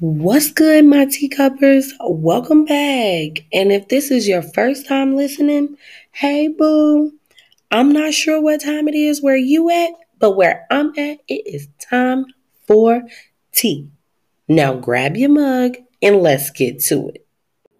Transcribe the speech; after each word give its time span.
What's 0.00 0.50
good, 0.50 0.84
my 0.86 1.04
teacuppers? 1.04 1.94
Welcome 2.00 2.64
back. 2.64 3.44
And 3.52 3.70
if 3.70 3.88
this 3.88 4.10
is 4.10 4.26
your 4.26 4.42
first 4.42 4.88
time 4.88 5.14
listening, 5.14 5.76
hey 6.10 6.48
boo. 6.48 7.12
I'm 7.70 7.92
not 7.92 8.12
sure 8.12 8.42
what 8.42 8.60
time 8.60 8.88
it 8.88 8.96
is 8.96 9.22
where 9.22 9.36
you 9.36 9.70
at, 9.70 9.90
but 10.18 10.32
where 10.32 10.66
I'm 10.68 10.88
at, 10.98 11.18
it 11.28 11.46
is 11.46 11.68
time 11.78 12.24
for 12.66 13.04
tea. 13.52 13.88
Now 14.48 14.74
grab 14.74 15.16
your 15.16 15.30
mug 15.30 15.76
and 16.02 16.16
let's 16.16 16.50
get 16.50 16.80
to 16.86 17.10
it. 17.10 17.24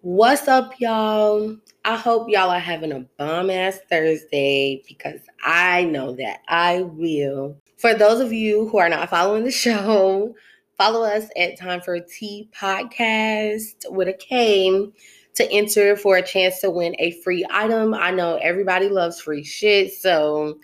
What's 0.00 0.46
up, 0.46 0.78
y'all? 0.78 1.56
I 1.84 1.96
hope 1.96 2.28
y'all 2.30 2.50
are 2.50 2.60
having 2.60 2.92
a 2.92 3.00
bomb 3.18 3.50
ass 3.50 3.80
Thursday 3.90 4.84
because 4.86 5.18
I 5.42 5.82
know 5.82 6.14
that 6.14 6.42
I 6.46 6.82
will. 6.82 7.56
For 7.76 7.92
those 7.92 8.20
of 8.20 8.32
you 8.32 8.68
who 8.68 8.78
are 8.78 8.88
not 8.88 9.10
following 9.10 9.42
the 9.42 9.50
show, 9.50 10.36
follow 10.76 11.04
us 11.04 11.26
at 11.36 11.58
Time 11.58 11.80
for 11.80 11.98
Tea 12.00 12.48
Podcast 12.54 13.90
with 13.90 14.08
a 14.08 14.12
K 14.12 14.88
to 15.34 15.50
enter 15.50 15.96
for 15.96 16.16
a 16.16 16.22
chance 16.22 16.60
to 16.60 16.70
win 16.70 16.94
a 16.98 17.12
free 17.22 17.44
item. 17.50 17.94
I 17.94 18.10
know 18.10 18.36
everybody 18.36 18.88
loves 18.88 19.20
free 19.20 19.44
shit, 19.44 19.92
so 19.92 20.58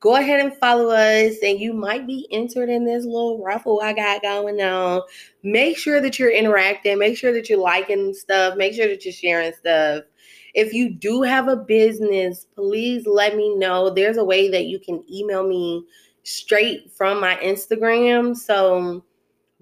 go 0.00 0.16
ahead 0.16 0.40
and 0.40 0.54
follow 0.56 0.90
us 0.90 1.36
and 1.42 1.58
you 1.58 1.72
might 1.72 2.06
be 2.06 2.28
entered 2.30 2.68
in 2.68 2.84
this 2.84 3.04
little 3.04 3.42
raffle 3.42 3.80
I 3.82 3.94
got 3.94 4.22
going 4.22 4.60
on. 4.60 5.02
Make 5.42 5.78
sure 5.78 6.00
that 6.00 6.18
you're 6.18 6.30
interacting, 6.30 6.98
make 6.98 7.16
sure 7.16 7.32
that 7.32 7.48
you're 7.48 7.58
liking 7.58 8.12
stuff, 8.12 8.56
make 8.56 8.74
sure 8.74 8.86
that 8.86 9.04
you're 9.04 9.14
sharing 9.14 9.52
stuff. 9.54 10.04
If 10.52 10.72
you 10.72 10.90
do 10.90 11.22
have 11.22 11.48
a 11.48 11.56
business, 11.56 12.46
please 12.54 13.06
let 13.06 13.34
me 13.34 13.56
know. 13.56 13.90
There's 13.90 14.18
a 14.18 14.24
way 14.24 14.50
that 14.50 14.66
you 14.66 14.78
can 14.78 15.02
email 15.10 15.46
me 15.46 15.84
straight 16.22 16.92
from 16.92 17.20
my 17.20 17.36
Instagram. 17.36 18.36
So 18.36 19.02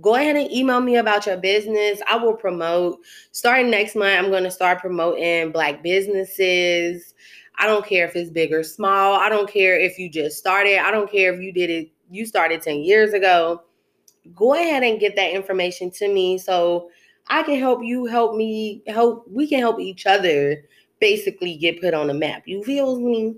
go 0.02 0.16
ahead 0.16 0.36
and 0.36 0.50
email 0.50 0.80
me 0.80 0.96
about 0.96 1.26
your 1.26 1.36
business. 1.38 2.02
I 2.08 2.16
will 2.16 2.34
promote. 2.34 2.98
Starting 3.30 3.70
next 3.70 3.94
month, 3.94 4.18
I'm 4.18 4.30
going 4.30 4.44
to 4.44 4.50
start 4.50 4.80
promoting 4.80 5.52
Black 5.52 5.82
businesses. 5.82 7.14
I 7.58 7.66
don't 7.66 7.86
care 7.86 8.06
if 8.06 8.16
it's 8.16 8.30
big 8.30 8.52
or 8.52 8.64
small. 8.64 9.14
I 9.14 9.28
don't 9.28 9.48
care 9.48 9.78
if 9.78 9.98
you 9.98 10.10
just 10.10 10.38
started. 10.38 10.78
I 10.78 10.90
don't 10.90 11.10
care 11.10 11.32
if 11.32 11.40
you 11.40 11.52
did 11.52 11.70
it, 11.70 11.90
you 12.10 12.26
started 12.26 12.60
10 12.60 12.80
years 12.80 13.12
ago. 13.12 13.62
Go 14.34 14.54
ahead 14.54 14.82
and 14.82 15.00
get 15.00 15.16
that 15.16 15.32
information 15.32 15.90
to 15.92 16.12
me 16.12 16.38
so 16.38 16.90
I 17.28 17.42
can 17.44 17.58
help 17.58 17.82
you 17.82 18.06
help 18.06 18.36
me 18.36 18.82
help 18.86 19.26
we 19.28 19.48
can 19.48 19.60
help 19.60 19.80
each 19.80 20.06
other 20.06 20.64
basically 21.00 21.56
get 21.56 21.80
put 21.80 21.94
on 21.94 22.08
the 22.08 22.14
map. 22.14 22.42
You 22.46 22.62
feel 22.62 22.98
me? 23.00 23.36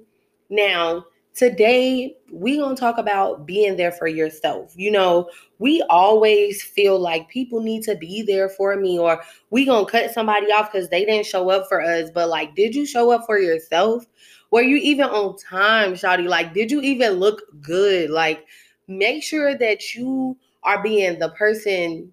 Now, 0.50 1.06
today 1.34 2.16
we 2.32 2.56
going 2.56 2.76
to 2.76 2.80
talk 2.80 2.98
about 2.98 3.46
being 3.46 3.76
there 3.76 3.92
for 3.92 4.06
yourself. 4.06 4.72
You 4.76 4.90
know, 4.90 5.28
we 5.58 5.82
always 5.90 6.62
feel 6.62 6.98
like 6.98 7.28
people 7.28 7.60
need 7.60 7.82
to 7.84 7.96
be 7.96 8.22
there 8.22 8.48
for 8.48 8.76
me 8.76 8.98
or 8.98 9.22
we 9.50 9.64
going 9.64 9.84
to 9.84 9.90
cut 9.90 10.12
somebody 10.12 10.46
off 10.52 10.72
cuz 10.72 10.88
they 10.88 11.04
didn't 11.04 11.26
show 11.26 11.50
up 11.50 11.68
for 11.68 11.80
us, 11.82 12.10
but 12.10 12.28
like 12.28 12.54
did 12.54 12.74
you 12.74 12.86
show 12.86 13.10
up 13.10 13.26
for 13.26 13.38
yourself? 13.38 14.06
Were 14.50 14.62
you 14.62 14.76
even 14.76 15.06
on 15.06 15.36
time, 15.36 15.94
Shawty? 15.94 16.28
Like 16.28 16.54
did 16.54 16.70
you 16.70 16.80
even 16.80 17.14
look 17.14 17.42
good? 17.60 18.10
Like 18.10 18.46
make 18.86 19.22
sure 19.22 19.56
that 19.56 19.94
you 19.94 20.36
are 20.62 20.82
being 20.82 21.18
the 21.18 21.30
person 21.30 22.12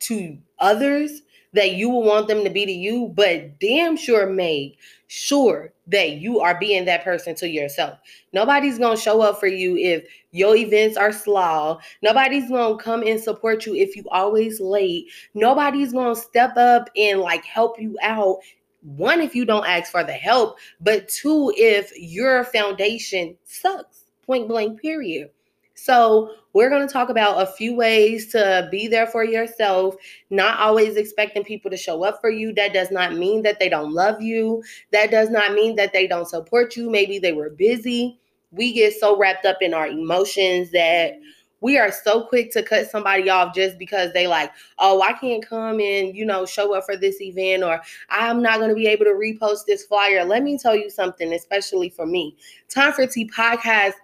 to 0.00 0.38
others 0.58 1.22
that 1.56 1.72
you 1.72 1.90
will 1.90 2.02
want 2.02 2.28
them 2.28 2.44
to 2.44 2.50
be 2.50 2.64
to 2.64 2.72
you, 2.72 3.12
but 3.14 3.58
damn 3.58 3.96
sure 3.96 4.28
make 4.28 4.78
sure 5.08 5.72
that 5.86 6.12
you 6.12 6.40
are 6.40 6.58
being 6.58 6.84
that 6.84 7.04
person 7.04 7.34
to 7.36 7.48
yourself. 7.48 7.98
Nobody's 8.32 8.78
gonna 8.78 8.96
show 8.96 9.22
up 9.22 9.40
for 9.40 9.46
you 9.46 9.76
if 9.76 10.04
your 10.32 10.54
events 10.56 10.96
are 10.96 11.12
slow. 11.12 11.78
Nobody's 12.02 12.48
gonna 12.50 12.76
come 12.76 13.02
and 13.02 13.20
support 13.20 13.66
you 13.66 13.74
if 13.74 13.96
you 13.96 14.04
always 14.10 14.60
late. 14.60 15.06
Nobody's 15.34 15.92
gonna 15.92 16.16
step 16.16 16.56
up 16.56 16.90
and 16.96 17.20
like 17.20 17.44
help 17.44 17.80
you 17.80 17.96
out. 18.02 18.38
One, 18.82 19.20
if 19.20 19.34
you 19.34 19.44
don't 19.44 19.66
ask 19.66 19.90
for 19.90 20.04
the 20.04 20.12
help, 20.12 20.58
but 20.80 21.08
two, 21.08 21.52
if 21.56 21.92
your 21.96 22.44
foundation 22.44 23.36
sucks. 23.44 24.04
Point 24.26 24.48
blank, 24.48 24.82
period. 24.82 25.30
So, 25.76 26.32
we're 26.56 26.70
going 26.70 26.86
to 26.86 26.92
talk 26.92 27.10
about 27.10 27.42
a 27.42 27.52
few 27.52 27.76
ways 27.76 28.32
to 28.32 28.66
be 28.70 28.88
there 28.88 29.06
for 29.06 29.22
yourself, 29.22 29.94
not 30.30 30.58
always 30.58 30.96
expecting 30.96 31.44
people 31.44 31.70
to 31.70 31.76
show 31.76 32.02
up 32.02 32.18
for 32.18 32.30
you. 32.30 32.54
That 32.54 32.72
does 32.72 32.90
not 32.90 33.14
mean 33.14 33.42
that 33.42 33.58
they 33.60 33.68
don't 33.68 33.92
love 33.92 34.22
you. 34.22 34.62
That 34.90 35.10
does 35.10 35.28
not 35.28 35.52
mean 35.52 35.76
that 35.76 35.92
they 35.92 36.06
don't 36.06 36.26
support 36.26 36.74
you. 36.74 36.88
Maybe 36.88 37.18
they 37.18 37.34
were 37.34 37.50
busy. 37.50 38.18
We 38.52 38.72
get 38.72 38.94
so 38.94 39.18
wrapped 39.18 39.44
up 39.44 39.58
in 39.60 39.74
our 39.74 39.86
emotions 39.86 40.70
that 40.70 41.18
we 41.60 41.78
are 41.78 41.92
so 41.92 42.22
quick 42.22 42.52
to 42.52 42.62
cut 42.62 42.88
somebody 42.90 43.28
off 43.28 43.54
just 43.54 43.78
because 43.78 44.12
they 44.14 44.26
like, 44.26 44.50
oh, 44.78 45.02
I 45.02 45.12
can't 45.12 45.46
come 45.46 45.80
and, 45.80 46.16
you 46.16 46.24
know, 46.24 46.46
show 46.46 46.74
up 46.74 46.84
for 46.86 46.96
this 46.96 47.20
event 47.20 47.62
or 47.62 47.82
I'm 48.08 48.40
not 48.40 48.58
going 48.58 48.70
to 48.70 48.74
be 48.74 48.86
able 48.86 49.04
to 49.04 49.10
repost 49.10 49.66
this 49.66 49.84
flyer. 49.84 50.24
Let 50.24 50.42
me 50.42 50.56
tell 50.56 50.76
you 50.76 50.88
something, 50.88 51.34
especially 51.34 51.90
for 51.90 52.06
me. 52.06 52.36
Time 52.70 52.92
for 52.92 53.06
Tea 53.06 53.28
podcast 53.28 53.94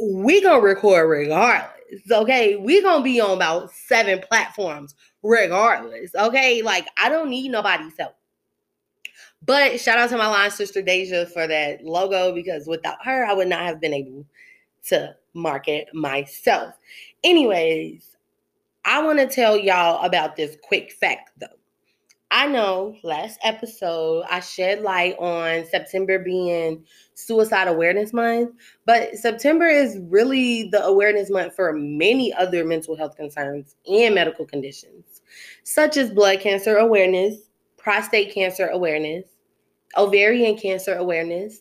we 0.00 0.40
gonna 0.40 0.60
record 0.60 1.08
regardless. 1.08 1.70
Okay, 2.10 2.56
we 2.56 2.82
gonna 2.82 3.04
be 3.04 3.20
on 3.20 3.36
about 3.36 3.72
seven 3.72 4.20
platforms 4.20 4.94
regardless. 5.22 6.14
Okay, 6.14 6.62
like 6.62 6.86
I 6.96 7.08
don't 7.08 7.28
need 7.28 7.50
nobody's 7.50 7.96
help. 7.98 8.16
But 9.44 9.80
shout 9.80 9.98
out 9.98 10.10
to 10.10 10.16
my 10.16 10.28
line 10.28 10.50
sister 10.50 10.82
Deja 10.82 11.26
for 11.26 11.46
that 11.46 11.84
logo 11.84 12.32
because 12.32 12.66
without 12.66 13.04
her, 13.04 13.24
I 13.24 13.32
would 13.32 13.48
not 13.48 13.62
have 13.62 13.80
been 13.80 13.94
able 13.94 14.24
to 14.84 15.14
market 15.34 15.88
myself. 15.92 16.74
Anyways, 17.24 18.16
I 18.84 19.02
want 19.02 19.18
to 19.18 19.26
tell 19.26 19.56
y'all 19.56 20.04
about 20.04 20.36
this 20.36 20.56
quick 20.62 20.92
fact 20.92 21.30
though. 21.38 21.46
I 22.34 22.46
know 22.46 22.96
last 23.02 23.38
episode 23.44 24.24
I 24.30 24.40
shed 24.40 24.80
light 24.80 25.16
on 25.18 25.66
September 25.66 26.18
being 26.18 26.82
Suicide 27.12 27.68
Awareness 27.68 28.14
Month, 28.14 28.54
but 28.86 29.14
September 29.18 29.66
is 29.66 29.98
really 30.04 30.70
the 30.70 30.82
awareness 30.82 31.28
month 31.28 31.54
for 31.54 31.74
many 31.74 32.32
other 32.32 32.64
mental 32.64 32.96
health 32.96 33.16
concerns 33.16 33.76
and 33.86 34.14
medical 34.14 34.46
conditions, 34.46 35.20
such 35.64 35.98
as 35.98 36.10
blood 36.10 36.40
cancer 36.40 36.78
awareness, 36.78 37.50
prostate 37.76 38.32
cancer 38.32 38.68
awareness, 38.68 39.26
ovarian 39.98 40.56
cancer 40.56 40.94
awareness, 40.94 41.60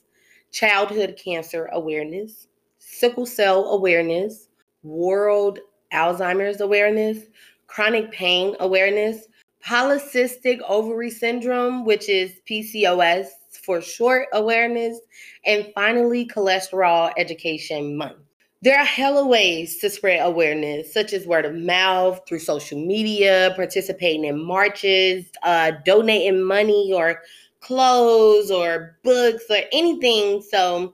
childhood 0.54 1.20
cancer 1.22 1.66
awareness, 1.74 2.48
sickle 2.80 3.26
cell 3.26 3.66
awareness, 3.72 4.48
world 4.84 5.60
Alzheimer's 5.92 6.62
awareness, 6.62 7.26
chronic 7.68 8.10
pain 8.14 8.56
awareness 8.62 9.28
polycystic 9.66 10.60
ovary 10.68 11.10
syndrome, 11.10 11.86
which 11.86 12.10
is 12.10 12.34
PCOS 12.50 13.28
for 13.64 13.82
short 13.82 14.28
awareness, 14.34 15.00
and 15.46 15.72
finally, 15.76 16.28
cholesterol 16.28 17.12
education 17.18 17.96
month. 17.96 18.18
There 18.64 18.78
are 18.78 18.86
hella 18.86 19.26
ways 19.26 19.80
to 19.80 19.90
spread 19.90 20.20
awareness, 20.24 20.94
such 20.94 21.14
as 21.14 21.26
word 21.26 21.46
of 21.46 21.56
mouth, 21.56 22.22
through 22.28 22.40
social 22.40 22.80
media, 22.80 23.54
participating 23.56 24.26
in 24.26 24.44
marches, 24.44 25.26
uh, 25.42 25.72
donating 25.84 26.44
money 26.44 26.92
or 26.94 27.22
clothes 27.60 28.52
or 28.52 28.98
books 29.04 29.46
or 29.50 29.62
anything. 29.72 30.44
So 30.44 30.94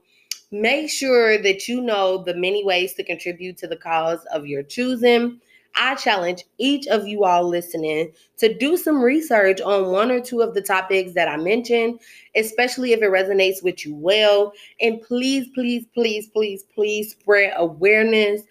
make 0.50 0.90
sure 0.90 1.42
that 1.42 1.68
you 1.68 1.82
know 1.82 2.22
the 2.24 2.34
many 2.34 2.64
ways 2.64 2.94
to 2.94 3.04
contribute 3.04 3.58
to 3.58 3.66
the 3.66 3.76
cause 3.76 4.24
of 4.32 4.46
your 4.46 4.62
choosing. 4.62 5.40
I 5.78 5.94
challenge 5.94 6.44
each 6.58 6.86
of 6.88 7.06
you 7.06 7.24
all 7.24 7.48
listening 7.48 8.12
to 8.38 8.52
do 8.52 8.76
some 8.76 9.00
research 9.00 9.60
on 9.60 9.92
one 9.92 10.10
or 10.10 10.20
two 10.20 10.40
of 10.42 10.54
the 10.54 10.60
topics 10.60 11.14
that 11.14 11.28
I 11.28 11.36
mentioned, 11.36 12.00
especially 12.34 12.92
if 12.92 13.00
it 13.00 13.10
resonates 13.10 13.62
with 13.62 13.86
you 13.86 13.94
well. 13.94 14.52
And 14.80 15.00
please, 15.00 15.46
please, 15.54 15.86
please, 15.94 16.26
please, 16.26 16.64
please 16.74 17.12
spread 17.12 17.52
awareness. 17.56 18.42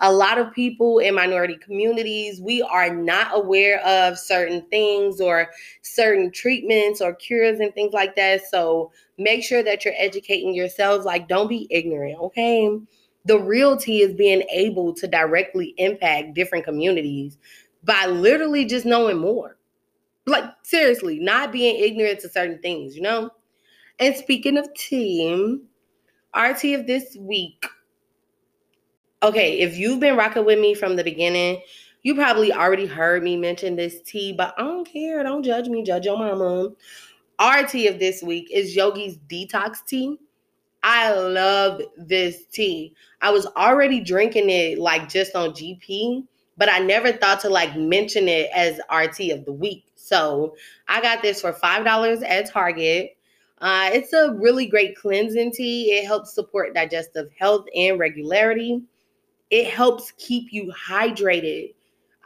A 0.00 0.12
lot 0.12 0.38
of 0.38 0.52
people 0.52 0.98
in 0.98 1.14
minority 1.14 1.56
communities, 1.56 2.40
we 2.40 2.60
are 2.62 2.94
not 2.94 3.30
aware 3.32 3.80
of 3.86 4.18
certain 4.18 4.60
things 4.68 5.20
or 5.20 5.48
certain 5.82 6.30
treatments 6.30 7.00
or 7.00 7.14
cures 7.14 7.60
and 7.60 7.72
things 7.72 7.94
like 7.94 8.14
that. 8.16 8.42
So 8.50 8.92
make 9.16 9.42
sure 9.42 9.62
that 9.62 9.84
you're 9.84 9.94
educating 9.96 10.54
yourselves. 10.54 11.06
Like, 11.06 11.28
don't 11.28 11.48
be 11.48 11.66
ignorant, 11.70 12.18
okay? 12.20 12.78
The 13.24 13.38
realty 13.38 13.98
is 13.98 14.14
being 14.14 14.42
able 14.50 14.92
to 14.94 15.06
directly 15.06 15.74
impact 15.78 16.34
different 16.34 16.64
communities 16.64 17.38
by 17.82 18.06
literally 18.06 18.64
just 18.64 18.84
knowing 18.84 19.18
more. 19.18 19.56
Like, 20.26 20.44
seriously, 20.62 21.18
not 21.18 21.52
being 21.52 21.82
ignorant 21.82 22.20
to 22.20 22.28
certain 22.28 22.58
things, 22.60 22.96
you 22.96 23.02
know? 23.02 23.30
And 23.98 24.16
speaking 24.16 24.56
of 24.56 24.72
team, 24.74 25.62
RT 26.34 26.64
of 26.74 26.86
this 26.86 27.16
week. 27.18 27.66
Okay, 29.22 29.60
if 29.60 29.76
you've 29.76 30.00
been 30.00 30.16
rocking 30.16 30.44
with 30.44 30.58
me 30.58 30.74
from 30.74 30.96
the 30.96 31.04
beginning, 31.04 31.62
you 32.02 32.14
probably 32.14 32.52
already 32.52 32.86
heard 32.86 33.22
me 33.22 33.36
mention 33.36 33.76
this 33.76 34.02
tea, 34.02 34.32
but 34.32 34.54
I 34.58 34.62
don't 34.62 34.86
care. 34.86 35.22
Don't 35.22 35.42
judge 35.42 35.68
me, 35.68 35.82
judge 35.82 36.04
your 36.04 36.18
mama. 36.18 36.70
Tea 37.68 37.88
of 37.88 37.98
this 37.98 38.22
week 38.22 38.48
is 38.50 38.76
Yogi's 38.76 39.16
Detox 39.16 39.84
Tea. 39.86 40.18
I 40.84 41.12
love 41.12 41.80
this 41.96 42.44
tea. 42.52 42.94
I 43.20 43.30
was 43.30 43.46
already 43.56 43.98
drinking 44.00 44.50
it 44.50 44.78
like 44.78 45.08
just 45.08 45.34
on 45.34 45.50
GP 45.50 46.24
but 46.56 46.72
I 46.72 46.78
never 46.78 47.12
thought 47.12 47.40
to 47.40 47.48
like 47.48 47.76
mention 47.76 48.28
it 48.28 48.50
as 48.54 48.80
our 48.88 49.08
tea 49.08 49.30
of 49.30 49.44
the 49.44 49.52
week. 49.52 49.84
So 49.96 50.56
I 50.88 51.00
got 51.00 51.22
this 51.22 51.40
for 51.40 51.52
$5 51.52 52.22
at 52.28 52.50
Target. 52.50 53.16
Uh, 53.58 53.90
it's 53.92 54.12
a 54.12 54.32
really 54.34 54.66
great 54.66 54.96
cleansing 54.96 55.52
tea. 55.52 55.92
It 55.92 56.06
helps 56.06 56.34
support 56.34 56.74
digestive 56.74 57.30
health 57.38 57.66
and 57.74 57.98
regularity. 57.98 58.82
It 59.50 59.68
helps 59.68 60.12
keep 60.18 60.52
you 60.52 60.72
hydrated. 60.72 61.74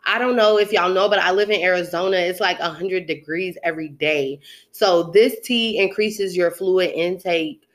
I 0.07 0.19
don't 0.19 0.37
know 0.37 0.59
if 0.59 0.73
y'all 0.73 0.93
know, 0.93 1.09
but 1.09 1.19
I 1.19 1.33
live 1.33 1.51
in 1.51 1.61
Arizona. 1.61 2.17
It's 2.17 2.41
like 2.41 2.59
100 2.61 3.07
degrees 3.07 3.59
every 3.63 3.89
day. 3.89 4.41
So 4.73 5.05
this 5.05 5.39
tea 5.41 5.79
increases 5.79 6.37
your 6.37 6.51
fluid 6.51 6.91
intake. 6.93 7.68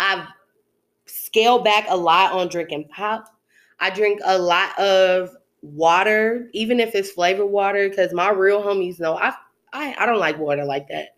I've 0.00 0.26
scaled 1.06 1.62
back 1.62 1.86
a 1.88 1.96
lot 1.96 2.32
on 2.32 2.48
drinking 2.48 2.88
pop. 2.88 3.26
I 3.78 3.90
drink 3.90 4.20
a 4.24 4.38
lot 4.38 4.76
of 4.78 5.30
water, 5.62 6.48
even 6.52 6.80
if 6.80 6.94
it's 6.94 7.10
flavored 7.10 7.50
water, 7.50 7.88
because 7.88 8.12
my 8.12 8.30
real 8.30 8.62
homies 8.62 8.98
know 8.98 9.16
I, 9.16 9.34
I 9.72 9.94
I 9.98 10.06
don't 10.06 10.18
like 10.18 10.38
water 10.38 10.64
like 10.64 10.88
that. 10.88 11.10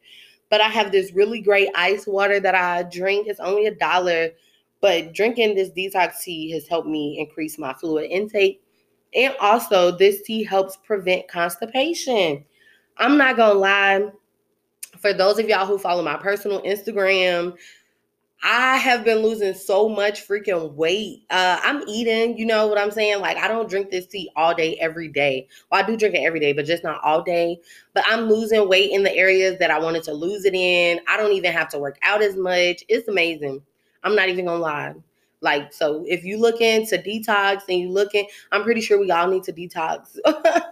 But 0.51 0.61
I 0.61 0.69
have 0.69 0.93
this 0.93 1.13
really 1.13 1.41
great 1.41 1.69
ice 1.75 2.07
water 2.07 2.41
that 2.41 2.55
I 2.55 2.83
drink. 2.83 3.27
It's 3.27 3.41
only 3.41 3.67
a 3.67 3.75
dollar, 3.75 4.31
but 4.81 5.15
drinking 5.15 5.55
this 5.55 5.71
detox 5.71 6.21
tea 6.23 6.51
has 6.51 6.69
helped 6.69 6.89
me 6.89 7.19
increase 7.19 7.59
my 7.59 7.73
fluid 7.75 8.11
intake. 8.11 8.63
And 9.15 9.35
also, 9.41 9.97
this 9.97 10.23
tea 10.23 10.43
helps 10.43 10.77
prevent 10.77 11.29
constipation. 11.29 12.45
I'm 12.99 13.17
not 13.17 13.37
gonna 13.37 13.59
lie, 13.59 14.11
for 14.99 15.13
those 15.13 15.39
of 15.39 15.49
y'all 15.49 15.67
who 15.67 15.79
follow 15.79 16.03
my 16.03 16.17
personal 16.17 16.63
Instagram, 16.63 17.57
I 18.45 18.77
have 18.77 19.05
been 19.05 19.19
losing 19.19 19.55
so 19.55 19.89
much 19.89 20.27
freaking 20.27 20.73
weight. 20.73 21.23
Uh, 21.31 21.61
I'm 21.63 21.87
eating, 21.89 22.37
you 22.37 22.45
know 22.45 22.67
what 22.67 22.77
I'm 22.77 22.91
saying? 22.91 23.21
Like, 23.21 23.37
I 23.37 23.47
don't 23.47 23.71
drink 23.71 23.91
this 23.91 24.07
tea 24.07 24.31
all 24.35 24.53
day, 24.53 24.77
every 24.81 25.09
day. 25.09 25.47
Well, 25.71 25.83
I 25.83 25.87
do 25.87 25.97
drink 25.97 26.17
it 26.17 26.25
every 26.25 26.41
day, 26.41 26.53
but 26.53 26.67
just 26.67 26.83
not 26.83 27.01
all 27.05 27.23
day. 27.23 27.61
But 27.95 28.05
I'm 28.09 28.29
losing 28.29 28.69
weight 28.69 28.91
in 28.91 29.05
the 29.05 29.15
areas 29.15 29.59
that 29.61 29.71
I 29.71 29.79
wanted 29.79 30.03
to 30.05 30.13
lose 30.13 30.45
it 30.45 30.55
in. 30.55 31.01
I 31.07 31.17
don't 31.17 31.33
even 31.33 31.53
have 31.53 31.69
to 31.71 31.79
work 31.79 31.99
out 32.03 32.21
as 32.21 32.35
much. 32.37 32.83
It's 32.89 33.07
amazing. 33.07 33.63
I'm 34.03 34.17
not 34.17 34.29
even 34.29 34.47
gonna 34.47 34.59
lie. 34.59 34.95
Like, 35.41 35.73
so 35.73 36.05
if 36.09 36.25
you 36.25 36.37
looking 36.39 36.87
to 36.87 36.99
detox 37.01 37.63
and 37.69 37.79
you 37.79 37.91
looking, 37.91 38.27
I'm 38.51 38.63
pretty 38.65 38.81
sure 38.81 38.99
we 38.99 39.11
all 39.11 39.29
need 39.29 39.45
to 39.45 39.53
detox 39.53 40.19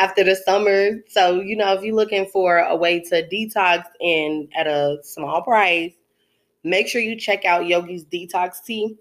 after 0.00 0.24
the 0.24 0.34
summer. 0.34 1.02
So, 1.08 1.40
you 1.40 1.56
know, 1.56 1.74
if 1.74 1.82
you're 1.82 1.94
looking 1.94 2.26
for 2.26 2.58
a 2.58 2.76
way 2.76 3.00
to 3.00 3.26
detox 3.28 3.84
and 4.00 4.48
at 4.54 4.66
a 4.66 4.98
small 5.02 5.42
price, 5.42 5.92
Make 6.64 6.88
sure 6.88 7.00
you 7.00 7.16
check 7.16 7.44
out 7.44 7.66
Yogi's 7.66 8.04
Detox 8.04 8.64
Tea. 8.64 8.96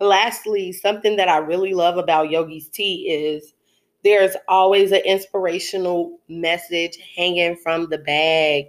Lastly, 0.00 0.72
something 0.72 1.16
that 1.16 1.28
I 1.28 1.38
really 1.38 1.74
love 1.74 1.96
about 1.96 2.30
Yogi's 2.30 2.68
Tea 2.68 3.08
is 3.10 3.54
there's 4.02 4.36
always 4.48 4.92
an 4.92 5.02
inspirational 5.04 6.18
message 6.28 6.98
hanging 7.16 7.56
from 7.56 7.88
the 7.88 7.98
bag. 7.98 8.66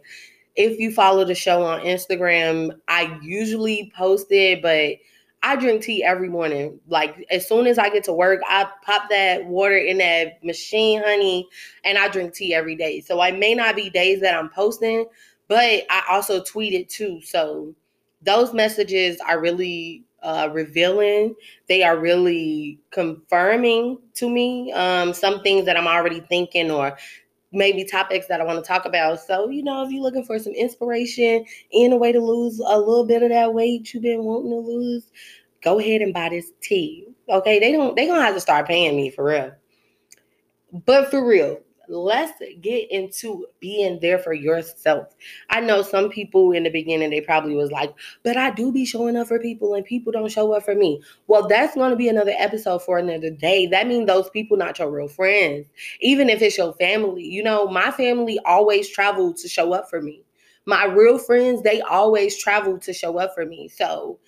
If 0.56 0.80
you 0.80 0.92
follow 0.92 1.26
the 1.26 1.36
show 1.36 1.64
on 1.64 1.82
Instagram, 1.82 2.72
I 2.88 3.20
usually 3.22 3.92
post 3.96 4.28
it, 4.30 4.62
but 4.62 4.96
I 5.44 5.56
drink 5.58 5.84
tea 5.84 6.04
every 6.04 6.30
morning. 6.30 6.80
Like 6.88 7.26
as 7.30 7.48
soon 7.48 7.68
as 7.68 7.78
I 7.78 7.90
get 7.90 8.06
to 8.06 8.14
work, 8.14 8.42
I 8.48 8.68
pop 8.84 9.10
that 9.10 9.46
water 9.46 9.78
in 9.78 9.98
that 10.00 10.44
machine, 10.44 11.04
honey, 11.04 11.48
and 11.84 11.98
I 11.98 12.08
drink 12.08 12.34
tea 12.34 12.54
every 12.54 12.76
day. 12.76 13.02
So 13.02 13.20
I 13.20 13.32
may 13.32 13.54
not 13.54 13.76
be 13.76 13.90
days 13.90 14.22
that 14.22 14.36
I'm 14.36 14.50
posting, 14.50 15.06
but 15.48 15.84
I 15.90 16.04
also 16.10 16.42
tweet 16.44 16.74
it 16.74 16.90
too. 16.90 17.22
So 17.22 17.76
those 18.26 18.54
messages 18.54 19.20
are 19.28 19.40
really 19.40 20.04
uh, 20.24 20.50
revealing. 20.52 21.36
They 21.68 21.84
are 21.84 21.98
really 21.98 22.80
confirming 22.92 24.00
to 24.16 24.30
me 24.30 24.72
um, 24.74 25.14
some 25.14 25.42
things 25.44 25.66
that 25.66 25.78
I'm 25.78 25.88
already 25.88 26.22
thinking 26.22 26.72
or 26.72 26.98
maybe 27.52 27.86
topics 27.86 28.28
that 28.28 28.42
I 28.42 28.44
want 28.44 28.64
to 28.64 28.68
talk 28.68 28.86
about. 28.86 29.20
So, 29.22 29.50
you 29.50 29.64
know, 29.64 29.84
if 29.86 29.92
you're 29.92 30.02
looking 30.02 30.26
for 30.26 30.40
some 30.40 30.54
inspiration 30.54 31.46
and 31.72 31.94
a 31.94 31.98
way 31.98 32.12
to 32.12 32.20
lose 32.20 32.60
a 32.60 32.78
little 32.78 33.06
bit 33.06 33.24
of 33.24 33.30
that 33.30 33.54
weight 33.54 33.94
you've 33.94 34.04
been 34.04 34.24
wanting 34.24 34.52
to 34.52 34.58
lose, 34.58 35.12
go 35.64 35.80
ahead 35.80 36.02
and 36.02 36.14
buy 36.14 36.30
this 36.30 36.52
tea. 36.62 37.08
Okay, 37.30 37.60
they 37.60 37.72
don't 37.72 37.96
they 37.96 38.08
gonna 38.08 38.22
have 38.22 38.36
to 38.36 38.42
start 38.42 38.68
paying 38.68 38.96
me 38.96 39.10
for 39.10 39.26
real. 39.26 39.52
But 40.86 41.10
for 41.10 41.26
real, 41.26 41.60
let's 41.90 42.34
get 42.62 42.92
into 42.92 43.46
being 43.60 44.00
there 44.02 44.18
for 44.20 44.34
yourself. 44.34 45.16
I 45.50 45.62
know 45.62 45.82
some 45.82 46.10
people 46.10 46.52
in 46.52 46.64
the 46.64 46.70
beginning 46.70 47.10
they 47.10 47.22
probably 47.22 47.56
was 47.56 47.72
like, 47.72 47.94
"But 48.24 48.38
I 48.38 48.52
do 48.52 48.72
be 48.72 48.86
showing 48.86 49.16
up 49.16 49.28
for 49.28 49.40
people 49.40 49.74
and 49.74 49.86
people 49.86 50.12
don't 50.12 50.32
show 50.32 50.54
up 50.54 50.64
for 50.64 50.76
me." 50.76 51.02
Well, 51.28 51.48
that's 51.48 51.76
going 51.76 51.92
to 51.92 51.96
be 51.96 52.10
another 52.10 52.34
episode 52.38 52.84
for 52.84 52.98
another 52.98 53.30
day. 53.30 53.68
That 53.68 53.88
means 53.88 54.08
those 54.08 54.30
people 54.30 54.58
not 54.58 54.80
your 54.80 54.92
real 54.92 55.08
friends. 55.08 55.68
Even 56.02 56.30
if 56.30 56.42
it's 56.42 56.58
your 56.58 56.74
family. 56.74 57.24
You 57.24 57.44
know, 57.44 57.68
my 57.68 57.92
family 57.92 58.40
always 58.46 58.90
traveled 58.90 59.38
to 59.38 59.48
show 59.48 59.74
up 59.74 59.90
for 59.90 60.02
me. 60.02 60.24
My 60.66 60.86
real 60.86 61.18
friends, 61.20 61.62
they 61.62 61.82
always 61.82 62.38
travel 62.38 62.80
to 62.80 62.94
show 62.94 63.20
up 63.20 63.34
for 63.36 63.46
me. 63.46 63.68
So, 63.68 64.20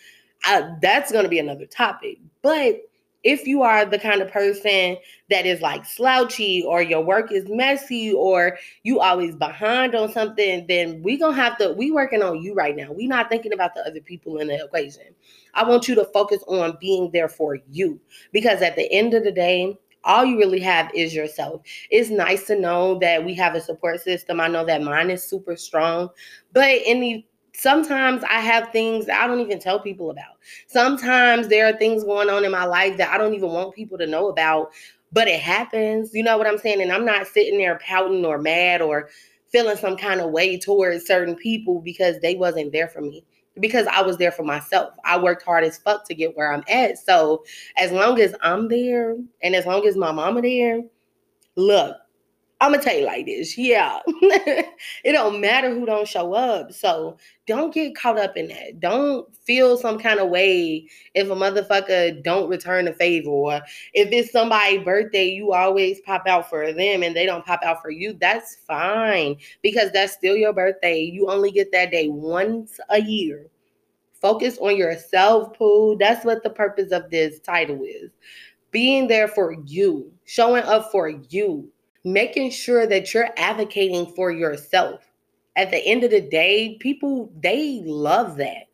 uh, 0.45 0.69
that's 0.81 1.12
going 1.12 1.24
to 1.24 1.30
be 1.30 1.39
another 1.39 1.65
topic. 1.65 2.19
But 2.42 2.81
if 3.23 3.47
you 3.47 3.61
are 3.63 3.85
the 3.85 3.99
kind 3.99 4.21
of 4.21 4.31
person 4.31 4.97
that 5.29 5.45
is 5.45 5.61
like 5.61 5.85
slouchy 5.85 6.63
or 6.63 6.81
your 6.81 7.03
work 7.03 7.31
is 7.31 7.45
messy 7.49 8.13
or 8.13 8.57
you 8.83 8.99
always 8.99 9.35
behind 9.35 9.95
on 9.95 10.11
something 10.11 10.65
then 10.67 11.01
we 11.01 11.17
gonna 11.17 11.35
have 11.35 11.57
to 11.57 11.73
we 11.73 11.91
working 11.91 12.21
on 12.21 12.41
you 12.41 12.53
right 12.53 12.75
now 12.75 12.91
we 12.91 13.07
not 13.07 13.29
thinking 13.29 13.53
about 13.53 13.73
the 13.73 13.81
other 13.81 14.01
people 14.01 14.37
in 14.37 14.47
the 14.47 14.63
equation 14.63 15.13
i 15.53 15.67
want 15.67 15.87
you 15.87 15.95
to 15.95 16.05
focus 16.13 16.43
on 16.47 16.77
being 16.79 17.09
there 17.11 17.29
for 17.29 17.57
you 17.69 17.99
because 18.31 18.61
at 18.61 18.75
the 18.75 18.91
end 18.91 19.13
of 19.13 19.23
the 19.23 19.31
day 19.31 19.77
all 20.03 20.23
you 20.23 20.37
really 20.37 20.59
have 20.61 20.89
is 20.95 21.13
yourself. 21.13 21.61
It's 21.89 22.09
nice 22.09 22.47
to 22.47 22.57
know 22.57 22.97
that 22.99 23.25
we 23.25 23.33
have 23.33 23.55
a 23.55 23.61
support 23.61 23.99
system. 23.99 24.39
I 24.39 24.47
know 24.47 24.65
that 24.65 24.81
mine 24.81 25.09
is 25.09 25.21
super 25.21 25.57
strong, 25.57 26.09
but 26.53 26.63
the 26.63 27.25
sometimes 27.57 28.24
I 28.24 28.39
have 28.39 28.71
things 28.71 29.09
I 29.09 29.25
don't 29.25 29.39
even 29.39 29.59
tell 29.59 29.80
people 29.80 30.12
about. 30.12 30.38
Sometimes 30.68 31.48
there 31.48 31.68
are 31.68 31.77
things 31.77 32.04
going 32.04 32.30
on 32.30 32.45
in 32.45 32.51
my 32.51 32.65
life 32.65 32.98
that 32.98 33.12
I 33.12 33.18
don't 33.18 33.33
even 33.33 33.50
want 33.50 33.75
people 33.75 33.98
to 33.98 34.06
know 34.06 34.30
about, 34.30 34.71
but 35.12 35.27
it 35.27 35.39
happens. 35.39 36.13
You 36.13 36.24
know 36.24 36.38
what 36.38 36.48
I'm 36.48 36.59
saying? 36.59 36.81
And 36.81 36.92
I'm 36.92 37.06
not 37.06 37.25
sitting 37.25 37.57
there 37.57 37.80
pouting 37.80 38.25
or 38.25 38.38
mad 38.38 38.81
or 38.81 39.09
feeling 39.50 39.77
some 39.77 39.98
kind 39.98 40.21
of 40.21 40.31
way 40.31 40.57
towards 40.57 41.06
certain 41.06 41.36
people 41.36 41.81
because 41.81 42.19
they 42.19 42.36
wasn't 42.36 42.71
there 42.71 42.88
for 42.88 43.01
me. 43.01 43.24
Because 43.59 43.88
I 43.88 44.04
was 44.04 44.18
there 44.18 44.31
for 44.31 44.44
myself. 44.44 44.94
I 45.04 45.18
worked 45.18 45.42
hard 45.42 45.63
as 45.63 45.80
fuck 45.80 46.06
to 46.07 46.13
get 46.13 46.38
where 46.38 46.54
I'm 46.54 46.63
at. 46.69 47.00
So 47.00 47.44
as 47.75 47.92
long 47.92 48.19
as 48.19 48.36
I'm 48.44 48.68
there 48.68 49.18
and 49.42 49.56
as 49.56 49.65
long 49.65 49.88
as 49.88 49.98
my 49.98 50.12
mama 50.12 50.44
there, 50.44 50.83
look, 51.56 51.98
I'm 52.59 52.71
gonna 52.71 52.81
tell 52.81 52.98
you 52.98 53.06
like 53.06 53.27
this, 53.27 53.56
yeah. 53.56 54.00
it 54.07 55.12
don't 55.12 55.39
matter 55.39 55.69
who 55.69 55.85
don't 55.85 56.07
show 56.07 56.33
up. 56.33 56.71
So 56.71 57.18
don't 57.45 57.71
get 57.71 57.95
caught 57.95 58.18
up 58.18 58.35
in 58.35 58.47
that. 58.47 58.80
Don't 58.80 59.28
feel 59.45 59.78
some 59.78 59.99
kind 59.99 60.19
of 60.19 60.30
way 60.30 60.87
if 61.14 61.30
a 61.30 61.35
motherfucker 61.35 62.23
don't 62.23 62.49
return 62.49 62.87
a 62.87 62.94
favor 62.94 63.30
or 63.30 63.61
if 63.94 64.11
it's 64.11 64.31
somebody's 64.31 64.83
birthday, 64.83 65.28
you 65.28 65.54
always 65.54 66.02
pop 66.02 66.26
out 66.26 66.49
for 66.49 66.73
them 66.73 67.04
and 67.04 67.16
they 67.16 67.28
don't 67.28 67.45
pop 67.45 67.61
out 67.64 67.80
for 67.80 67.92
you. 67.92 68.18
That's 68.19 68.57
fine 68.68 69.37
because 69.61 69.92
that's 69.92 70.14
still 70.14 70.35
your 70.35 70.54
birthday. 70.54 71.02
You 71.02 71.30
only 71.30 71.52
get 71.52 71.71
that 71.73 71.92
day 71.92 72.09
once 72.09 72.80
a 72.90 72.99
year. 72.99 73.45
Focus 74.19 74.57
on 74.57 74.76
yourself, 74.76 75.56
Pooh. 75.56 75.95
That's 75.99 76.26
what 76.26 76.42
the 76.42 76.49
purpose 76.49 76.92
of 76.92 77.11
this 77.11 77.40
title 77.40 77.83
is. 77.83 78.09
Being 78.71 79.07
there 79.07 79.28
for 79.28 79.56
you, 79.66 80.11
showing 80.26 80.64
up 80.64 80.92
for 80.92 81.07
you 81.07 81.71
making 82.14 82.52
sure 82.52 82.87
that 82.87 83.14
you're 83.14 83.30
advocating 83.37 84.06
for 84.16 84.31
yourself. 84.31 85.02
At 85.56 85.71
the 85.71 85.83
end 85.85 86.04
of 86.04 86.11
the 86.11 86.21
day, 86.21 86.78
people 86.80 87.31
they 87.42 87.81
love 87.83 88.37
that. 88.37 88.68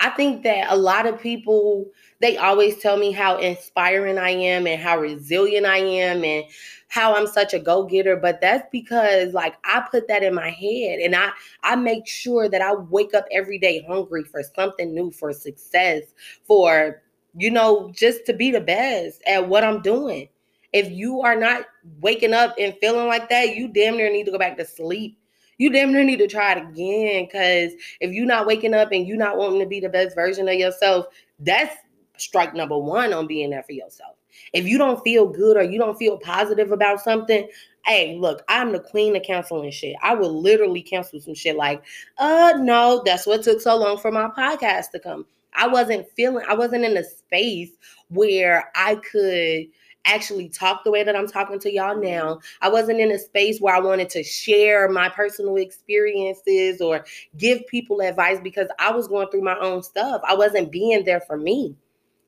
I 0.00 0.10
think 0.10 0.42
that 0.44 0.72
a 0.72 0.76
lot 0.76 1.06
of 1.06 1.20
people 1.20 1.86
they 2.20 2.36
always 2.36 2.78
tell 2.78 2.96
me 2.96 3.12
how 3.12 3.38
inspiring 3.38 4.18
I 4.18 4.30
am 4.30 4.66
and 4.66 4.80
how 4.80 4.98
resilient 4.98 5.66
I 5.66 5.78
am 5.78 6.24
and 6.24 6.44
how 6.88 7.14
I'm 7.14 7.26
such 7.26 7.54
a 7.54 7.58
go-getter, 7.60 8.16
but 8.16 8.40
that's 8.40 8.66
because 8.72 9.32
like 9.32 9.54
I 9.64 9.86
put 9.90 10.08
that 10.08 10.22
in 10.22 10.34
my 10.34 10.50
head 10.50 10.98
and 11.00 11.14
I 11.14 11.30
I 11.62 11.76
make 11.76 12.06
sure 12.06 12.48
that 12.48 12.60
I 12.62 12.74
wake 12.74 13.14
up 13.14 13.26
every 13.30 13.58
day 13.58 13.84
hungry 13.86 14.24
for 14.24 14.42
something 14.42 14.94
new, 14.94 15.10
for 15.12 15.32
success, 15.32 16.02
for 16.44 17.02
you 17.36 17.50
know, 17.50 17.92
just 17.94 18.26
to 18.26 18.32
be 18.32 18.50
the 18.50 18.60
best 18.60 19.22
at 19.26 19.48
what 19.48 19.62
I'm 19.62 19.82
doing. 19.82 20.28
If 20.72 20.90
you 20.90 21.22
are 21.22 21.36
not 21.36 21.64
waking 22.00 22.32
up 22.32 22.54
and 22.58 22.74
feeling 22.80 23.08
like 23.08 23.28
that, 23.28 23.56
you 23.56 23.68
damn 23.68 23.96
near 23.96 24.10
need 24.10 24.24
to 24.24 24.32
go 24.32 24.38
back 24.38 24.56
to 24.58 24.64
sleep. 24.64 25.18
You 25.58 25.70
damn 25.70 25.92
near 25.92 26.04
need 26.04 26.18
to 26.18 26.26
try 26.26 26.52
it 26.52 26.58
again. 26.58 27.28
Cause 27.30 27.76
if 28.00 28.12
you're 28.12 28.26
not 28.26 28.46
waking 28.46 28.74
up 28.74 28.92
and 28.92 29.06
you're 29.06 29.16
not 29.16 29.36
wanting 29.36 29.60
to 29.60 29.66
be 29.66 29.80
the 29.80 29.88
best 29.88 30.14
version 30.14 30.48
of 30.48 30.54
yourself, 30.54 31.06
that's 31.38 31.74
strike 32.16 32.54
number 32.54 32.78
one 32.78 33.12
on 33.12 33.26
being 33.26 33.50
there 33.50 33.62
for 33.62 33.72
yourself. 33.72 34.16
If 34.52 34.66
you 34.66 34.78
don't 34.78 35.02
feel 35.02 35.26
good 35.26 35.56
or 35.56 35.62
you 35.62 35.78
don't 35.78 35.98
feel 35.98 36.18
positive 36.18 36.72
about 36.72 37.00
something, 37.00 37.48
hey, 37.84 38.16
look, 38.16 38.42
I'm 38.48 38.72
the 38.72 38.80
queen 38.80 39.16
of 39.16 39.22
canceling 39.22 39.70
shit. 39.70 39.96
I 40.02 40.14
will 40.14 40.40
literally 40.40 40.82
cancel 40.82 41.20
some 41.20 41.34
shit 41.34 41.56
like, 41.56 41.82
uh, 42.18 42.54
no, 42.58 43.02
that's 43.04 43.26
what 43.26 43.42
took 43.42 43.60
so 43.60 43.76
long 43.76 43.98
for 43.98 44.12
my 44.12 44.28
podcast 44.28 44.90
to 44.92 45.00
come. 45.00 45.26
I 45.54 45.66
wasn't 45.66 46.08
feeling, 46.10 46.44
I 46.48 46.54
wasn't 46.54 46.84
in 46.84 46.96
a 46.96 47.04
space 47.04 47.70
where 48.08 48.70
I 48.74 48.96
could 48.96 49.66
actually 50.04 50.48
talk 50.48 50.84
the 50.84 50.90
way 50.90 51.02
that 51.04 51.16
I'm 51.16 51.26
talking 51.26 51.58
to 51.60 51.72
y'all 51.72 52.00
now. 52.00 52.40
I 52.60 52.68
wasn't 52.68 53.00
in 53.00 53.12
a 53.12 53.18
space 53.18 53.60
where 53.60 53.74
I 53.74 53.80
wanted 53.80 54.10
to 54.10 54.22
share 54.22 54.88
my 54.88 55.08
personal 55.08 55.56
experiences 55.56 56.80
or 56.80 57.04
give 57.36 57.66
people 57.66 58.00
advice 58.00 58.38
because 58.42 58.68
I 58.78 58.92
was 58.92 59.08
going 59.08 59.28
through 59.28 59.42
my 59.42 59.58
own 59.58 59.82
stuff. 59.82 60.20
I 60.26 60.34
wasn't 60.34 60.72
being 60.72 61.04
there 61.04 61.20
for 61.20 61.36
me. 61.36 61.74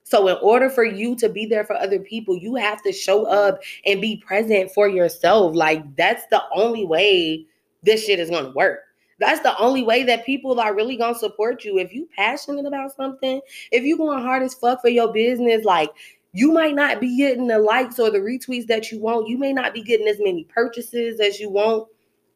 So, 0.05 0.29
in 0.29 0.37
order 0.43 0.69
for 0.69 0.85
you 0.85 1.14
to 1.17 1.29
be 1.29 1.47
there 1.47 1.64
for 1.64 1.75
other 1.76 2.00
people, 2.00 2.37
you 2.37 2.57
have 2.57 2.83
to 2.83 2.93
show 2.93 3.25
up 3.25 3.61
and 3.87 4.00
be 4.00 4.17
present 4.17 4.71
for 4.73 4.88
yourself. 4.88 5.55
Like, 5.55 5.97
that's 5.97 6.26
the 6.26 6.43
only 6.55 6.85
way 6.85 7.47
this 7.83 8.05
shit 8.05 8.19
is 8.19 8.29
going 8.29 8.47
to 8.47 8.50
work. 8.50 8.81
That's 9.23 9.41
the 9.41 9.57
only 9.59 9.85
way 9.85 10.02
that 10.02 10.26
people 10.26 10.59
are 10.59 10.75
really 10.75 10.97
gonna 10.97 11.14
support 11.14 11.64
you. 11.64 11.79
If 11.79 11.95
you 11.95 12.09
passionate 12.17 12.67
about 12.67 12.97
something, 12.97 13.41
if 13.71 13.85
you 13.85 13.97
going 13.97 14.21
hard 14.21 14.43
as 14.43 14.55
fuck 14.55 14.81
for 14.81 14.88
your 14.88 15.12
business, 15.12 15.64
like 15.64 15.91
you 16.33 16.53
might 16.53 16.75
not 16.75 17.01
be 17.01 17.17
getting 17.17 17.47
the 17.47 17.59
likes 17.59 17.99
or 17.99 18.11
the 18.11 18.19
retweets 18.19 18.67
that 18.69 18.91
you 18.91 19.01
want. 19.01 19.29
You 19.29 19.39
may 19.39 19.53
not 19.53 19.75
be 19.75 19.83
getting 19.83 20.09
as 20.09 20.19
many 20.19 20.45
purchases 20.45 21.21
as 21.21 21.39
you 21.39 21.51
want, 21.51 21.89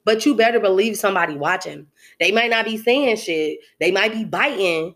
but 0.04 0.26
you 0.26 0.34
better 0.34 0.60
believe 0.60 0.98
somebody 0.98 1.36
watching. 1.36 1.86
They 2.20 2.30
might 2.30 2.50
not 2.50 2.66
be 2.66 2.76
saying 2.76 3.16
shit. 3.16 3.58
They 3.80 3.90
might 3.90 4.12
be 4.12 4.24
biting. 4.24 4.94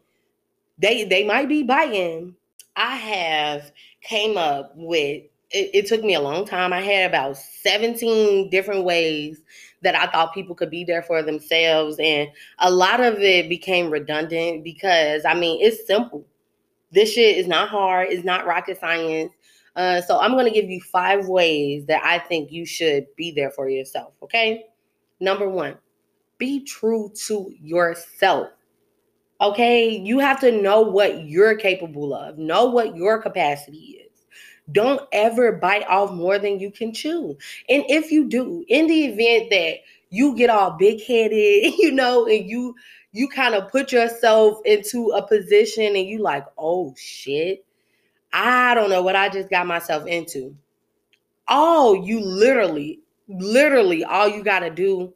They 0.79 1.05
they 1.05 1.25
might 1.25 1.49
be 1.49 1.63
biting. 1.63 2.35
I 2.77 2.97
have 2.97 3.73
came 4.03 4.37
up 4.37 4.73
with 4.77 5.25
it, 5.51 5.71
it 5.75 5.87
took 5.87 6.05
me 6.05 6.15
a 6.15 6.21
long 6.21 6.47
time. 6.47 6.73
I 6.73 6.81
had 6.81 7.11
about 7.11 7.37
17 7.37 8.51
different 8.51 8.85
ways 8.85 9.41
that 9.83 9.95
I 9.95 10.07
thought 10.07 10.35
people 10.35 10.55
could 10.55 10.71
be 10.71 10.85
there 10.85 11.03
for 11.03 11.23
themselves. 11.23 11.97
And 11.99 12.29
a 12.59 12.71
lot 12.71 13.01
of 13.01 13.19
it 13.21 13.49
became 13.49 13.91
redundant 13.91 14.63
because 14.63 15.25
I 15.25 15.35
mean, 15.35 15.61
it's 15.63 15.87
simple. 15.87 16.27
This 16.93 17.13
shit 17.13 17.37
is 17.37 17.47
not 17.47 17.69
hard, 17.69 18.09
it's 18.11 18.25
not 18.25 18.47
rocket 18.47 18.81
science. 18.81 19.33
Uh, 19.77 20.01
so 20.03 20.19
I'm 20.19 20.33
going 20.33 20.47
to 20.47 20.51
give 20.51 20.69
you 20.69 20.81
five 20.81 21.29
ways 21.29 21.87
that 21.87 22.03
I 22.05 22.19
think 22.19 22.51
you 22.51 22.67
should 22.67 23.07
be 23.17 23.31
there 23.31 23.51
for 23.51 23.69
yourself. 23.69 24.13
Okay. 24.23 24.65
Number 25.21 25.49
one, 25.49 25.77
be 26.39 26.65
true 26.65 27.13
to 27.27 27.53
yourself. 27.61 28.49
Okay. 29.41 29.97
You 29.97 30.19
have 30.19 30.41
to 30.41 30.51
know 30.51 30.81
what 30.81 31.25
you're 31.25 31.57
capable 31.57 32.15
of, 32.15 32.39
know 32.39 32.67
what 32.67 32.97
your 32.97 33.23
capacity 33.23 34.01
is. 34.05 34.11
Don't 34.73 35.03
ever 35.13 35.53
bite 35.53 35.87
off 35.89 36.13
more 36.13 36.39
than 36.39 36.61
you 36.61 36.71
can 36.71 36.93
chew. 36.93 37.37
And 37.69 37.85
if 37.89 38.11
you 38.11 38.29
do, 38.29 38.65
in 38.69 38.87
the 38.87 39.05
event 39.07 39.51
that 39.51 39.77
you 40.11 40.37
get 40.37 40.51
all 40.51 40.73
big 40.73 41.03
headed, 41.05 41.75
you 41.79 41.93
know, 41.93 42.27
and 42.27 42.49
you 42.49 42.75
you 43.13 43.29
kind 43.29 43.55
of 43.55 43.71
put 43.71 43.91
yourself 43.93 44.59
into 44.65 45.09
a 45.09 45.27
position 45.27 45.97
and 45.97 46.07
you 46.07 46.19
like, 46.21 46.45
oh 46.59 46.95
shit, 46.97 47.65
I 48.33 48.75
don't 48.75 48.91
know 48.91 49.03
what 49.03 49.17
I 49.17 49.29
just 49.29 49.51
got 49.51 49.67
myself 49.67 50.07
into. 50.07 50.55
All 51.49 51.97
you 51.97 52.21
literally, 52.21 53.01
literally, 53.29 54.05
all 54.05 54.29
you 54.29 54.45
got 54.45 54.61
to 54.61 54.71
do 54.71 55.13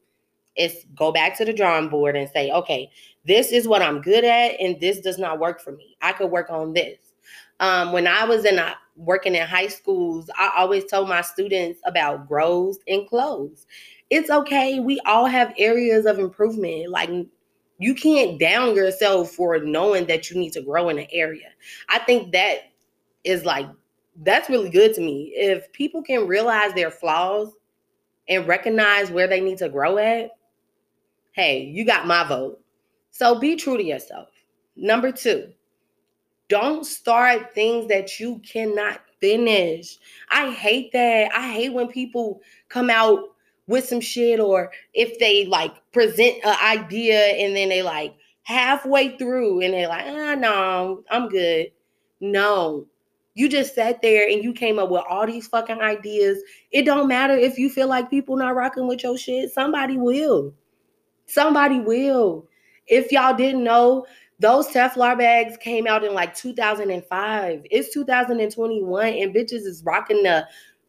is 0.57 0.85
go 0.97 1.13
back 1.13 1.37
to 1.39 1.45
the 1.45 1.53
drawing 1.53 1.89
board 1.89 2.17
and 2.17 2.29
say, 2.31 2.51
okay, 2.51 2.91
this 3.25 3.53
is 3.53 3.69
what 3.69 3.83
I'm 3.83 4.01
good 4.03 4.25
at, 4.25 4.61
and 4.61 4.81
this 4.81 5.01
does 5.01 5.19
not 5.19 5.39
work 5.39 5.61
for 5.61 5.73
me. 5.73 5.97
I 6.03 6.13
could 6.13 6.31
work 6.31 6.51
on 6.51 6.73
this. 6.73 6.99
Um, 7.61 7.93
when 7.93 8.07
I 8.07 8.25
was 8.25 8.45
in 8.45 8.59
a, 8.59 8.75
working 8.97 9.35
in 9.35 9.47
high 9.47 9.69
schools, 9.69 10.29
I 10.37 10.53
always 10.57 10.85
told 10.85 11.09
my 11.09 11.23
students 11.23 11.81
about 11.87 12.29
grows 12.29 12.79
and 12.89 13.09
close. 13.09 13.67
It's 14.15 14.31
okay. 14.31 14.79
We 14.79 15.01
all 15.01 15.27
have 15.27 15.53
areas 15.59 16.07
of 16.07 16.21
improvement. 16.21 16.89
Like 16.89 17.11
you 17.79 17.97
can't 17.97 18.39
down 18.39 18.77
yourself 18.77 19.33
for 19.33 19.59
knowing 19.59 20.07
that 20.07 20.31
you 20.31 20.39
need 20.39 20.53
to 20.53 20.63
grow 20.63 20.89
in 20.89 21.01
an 21.01 21.09
area. 21.11 21.49
I 21.89 21.99
think 21.99 22.31
that 22.31 22.59
is 23.25 23.45
like 23.45 23.67
that's 24.23 24.49
really 24.49 24.71
good 24.71 24.95
to 24.95 25.01
me. 25.01 25.33
If 25.35 25.73
people 25.73 26.01
can 26.01 26.29
realize 26.29 26.73
their 26.75 26.93
flaws 26.93 27.55
and 28.29 28.47
recognize 28.47 29.11
where 29.11 29.27
they 29.27 29.41
need 29.41 29.59
to 29.59 29.69
grow 29.69 29.99
at, 29.99 30.31
hey, 31.33 31.65
you 31.65 31.85
got 31.85 32.07
my 32.07 32.23
vote. 32.23 32.61
So 33.11 33.41
be 33.41 33.57
true 33.57 33.77
to 33.77 33.83
yourself. 33.83 34.29
Number 34.77 35.11
two, 35.11 35.53
don't 36.49 36.87
start 36.87 37.53
things 37.53 37.89
that 37.89 38.21
you 38.21 38.41
cannot 38.49 39.01
finish. 39.21 39.99
I 40.31 40.53
hate 40.53 40.93
that. 40.93 41.35
I 41.35 41.51
hate 41.51 41.73
when 41.73 41.89
people 41.89 42.41
come 42.69 42.91
out 42.91 43.34
with 43.67 43.87
some 43.87 44.01
shit 44.01 44.41
or 44.41 44.71
if 44.93 45.19
they 45.19 45.47
like 45.47 45.73
present 45.93 46.37
an 46.45 46.57
idea 46.63 47.19
and 47.19 47.57
then 47.57 47.69
they 47.69 47.83
like 47.83 48.15
halfway 48.43 49.17
through 49.17 49.61
and 49.61 49.75
they're 49.75 49.89
like, 49.89 50.05
ah, 50.07 50.35
no, 50.35 51.03
I'm 51.11 51.29
good. 51.29 51.69
No, 52.21 52.87
you 53.35 53.49
just 53.49 53.75
sat 53.75 54.01
there 54.01 54.29
and 54.29 54.45
you 54.45 54.53
came 54.53 54.79
up 54.79 54.91
with 54.91 55.03
all 55.09 55.27
these 55.27 55.49
fucking 55.49 55.81
ideas. 55.81 56.39
It 56.71 56.85
don't 56.85 57.09
matter 57.09 57.35
if 57.35 57.59
you 57.59 57.69
feel 57.69 57.89
like 57.89 58.11
people 58.11 58.37
not 58.37 58.55
rocking 58.55 58.87
with 58.87 59.03
your 59.03 59.19
shit. 59.19 59.51
Somebody 59.51 59.97
will. 59.97 60.55
Somebody 61.27 61.81
will. 61.81 62.47
If 62.87 63.11
y'all 63.11 63.35
didn't 63.35 63.65
know, 63.65 64.07
those 64.39 64.69
Telfar 64.69 65.19
bags 65.19 65.57
came 65.57 65.87
out 65.87 66.05
in 66.05 66.13
like 66.13 66.35
2005. 66.35 67.63
It's 67.71 67.95
2021 67.95 69.07
and 69.07 69.35
bitches 69.35 69.67
is 69.67 69.83
rocking 69.85 70.23
the 70.23 70.47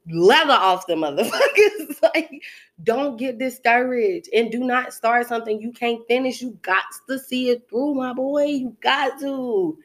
leather 0.10 0.54
off 0.54 0.88
the 0.88 0.94
motherfuckers. 0.94 2.02
like, 2.16 2.44
don't 2.84 3.18
get 3.18 3.38
discouraged 3.38 4.30
and 4.34 4.52
do 4.52 4.60
not 4.60 4.94
start 4.94 5.28
something 5.28 5.62
you 5.62 5.72
can't 5.72 6.06
finish. 6.08 6.42
You 6.42 6.58
got 6.62 6.84
to 7.10 7.20
see 7.20 7.50
it 7.50 7.68
through, 7.70 7.96
my 7.96 8.14
boy. 8.14 8.46
You 8.46 8.76
got 8.82 9.20
to. 9.22 9.78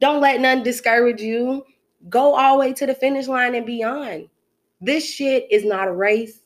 Don't 0.00 0.20
let 0.20 0.40
none 0.40 0.62
discourage 0.62 1.20
you. 1.20 1.64
Go 2.08 2.34
all 2.34 2.54
the 2.54 2.60
way 2.60 2.72
to 2.74 2.86
the 2.86 2.94
finish 2.94 3.26
line 3.26 3.54
and 3.54 3.64
beyond. 3.64 4.28
This 4.80 5.08
shit 5.08 5.46
is 5.50 5.64
not 5.64 5.88
a 5.88 5.92
race 5.92 6.40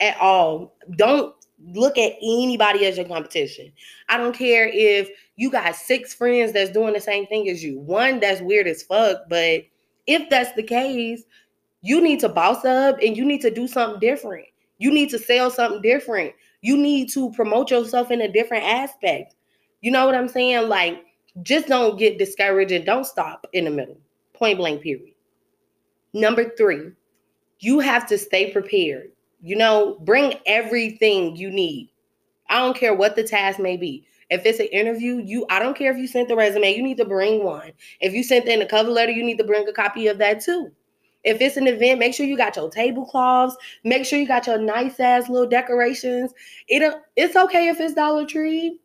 at 0.00 0.16
all. 0.20 0.76
Don't 0.96 1.34
look 1.64 1.98
at 1.98 2.12
anybody 2.22 2.86
as 2.86 2.96
your 2.96 3.06
competition. 3.06 3.72
I 4.08 4.18
don't 4.18 4.36
care 4.36 4.68
if 4.68 5.10
you 5.36 5.50
got 5.50 5.74
six 5.74 6.14
friends 6.14 6.52
that's 6.52 6.70
doing 6.70 6.92
the 6.92 7.00
same 7.00 7.26
thing 7.26 7.48
as 7.48 7.62
you. 7.62 7.78
One 7.78 8.20
that's 8.20 8.40
weird 8.40 8.66
as 8.66 8.82
fuck, 8.82 9.22
but 9.28 9.62
if 10.06 10.28
that's 10.28 10.52
the 10.52 10.62
case, 10.62 11.24
you 11.82 12.00
need 12.00 12.20
to 12.20 12.28
boss 12.28 12.64
up 12.64 12.98
and 13.02 13.16
you 13.16 13.24
need 13.24 13.40
to 13.42 13.50
do 13.50 13.66
something 13.66 14.00
different. 14.00 14.46
You 14.78 14.90
need 14.90 15.10
to 15.10 15.18
sell 15.18 15.50
something 15.50 15.82
different. 15.82 16.32
You 16.62 16.76
need 16.76 17.10
to 17.10 17.30
promote 17.32 17.70
yourself 17.70 18.10
in 18.10 18.20
a 18.20 18.32
different 18.32 18.64
aspect. 18.64 19.34
You 19.80 19.90
know 19.90 20.06
what 20.06 20.14
I'm 20.14 20.28
saying? 20.28 20.68
Like, 20.68 21.04
just 21.42 21.66
don't 21.66 21.98
get 21.98 22.18
discouraged 22.18 22.72
and 22.72 22.86
don't 22.86 23.04
stop 23.04 23.46
in 23.52 23.64
the 23.64 23.70
middle. 23.70 23.98
Point 24.32 24.58
blank, 24.58 24.82
period. 24.82 25.14
Number 26.14 26.50
three, 26.56 26.92
you 27.58 27.80
have 27.80 28.06
to 28.08 28.18
stay 28.18 28.52
prepared. 28.52 29.10
You 29.40 29.56
know, 29.56 29.98
bring 30.00 30.34
everything 30.46 31.36
you 31.36 31.50
need. 31.50 31.90
I 32.48 32.58
don't 32.58 32.76
care 32.76 32.94
what 32.94 33.16
the 33.16 33.24
task 33.24 33.58
may 33.58 33.76
be. 33.76 34.06
If 34.30 34.46
it's 34.46 34.60
an 34.60 34.66
interview, 34.66 35.22
you 35.24 35.46
I 35.50 35.58
don't 35.58 35.76
care 35.76 35.90
if 35.90 35.98
you 35.98 36.06
sent 36.06 36.28
the 36.28 36.36
resume, 36.36 36.74
you 36.74 36.82
need 36.82 36.96
to 36.98 37.04
bring 37.04 37.42
one. 37.42 37.72
If 38.00 38.12
you 38.12 38.22
sent 38.22 38.46
in 38.46 38.62
a 38.62 38.66
cover 38.66 38.90
letter, 38.90 39.12
you 39.12 39.24
need 39.24 39.38
to 39.38 39.44
bring 39.44 39.66
a 39.66 39.72
copy 39.72 40.06
of 40.06 40.18
that 40.18 40.40
too. 40.40 40.70
If 41.24 41.40
it's 41.40 41.56
an 41.56 41.66
event, 41.68 42.00
make 42.00 42.14
sure 42.14 42.26
you 42.26 42.36
got 42.36 42.56
your 42.56 42.70
tablecloths. 42.70 43.56
Make 43.84 44.04
sure 44.04 44.18
you 44.18 44.26
got 44.26 44.46
your 44.46 44.58
nice 44.58 44.98
ass 44.98 45.28
little 45.28 45.48
decorations. 45.48 46.32
It 46.68 46.94
it's 47.16 47.36
okay 47.36 47.68
if 47.68 47.80
it's 47.80 47.94
Dollar 47.94 48.26
Tree. 48.26 48.78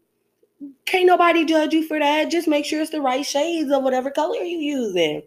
Can't 0.85 1.05
nobody 1.05 1.45
judge 1.45 1.73
you 1.73 1.87
for 1.87 1.99
that. 1.99 2.31
Just 2.31 2.47
make 2.47 2.65
sure 2.65 2.81
it's 2.81 2.91
the 2.91 3.01
right 3.01 3.25
shades 3.25 3.71
of 3.71 3.83
whatever 3.83 4.09
color 4.09 4.37
you 4.37 4.57
using. 4.57 5.21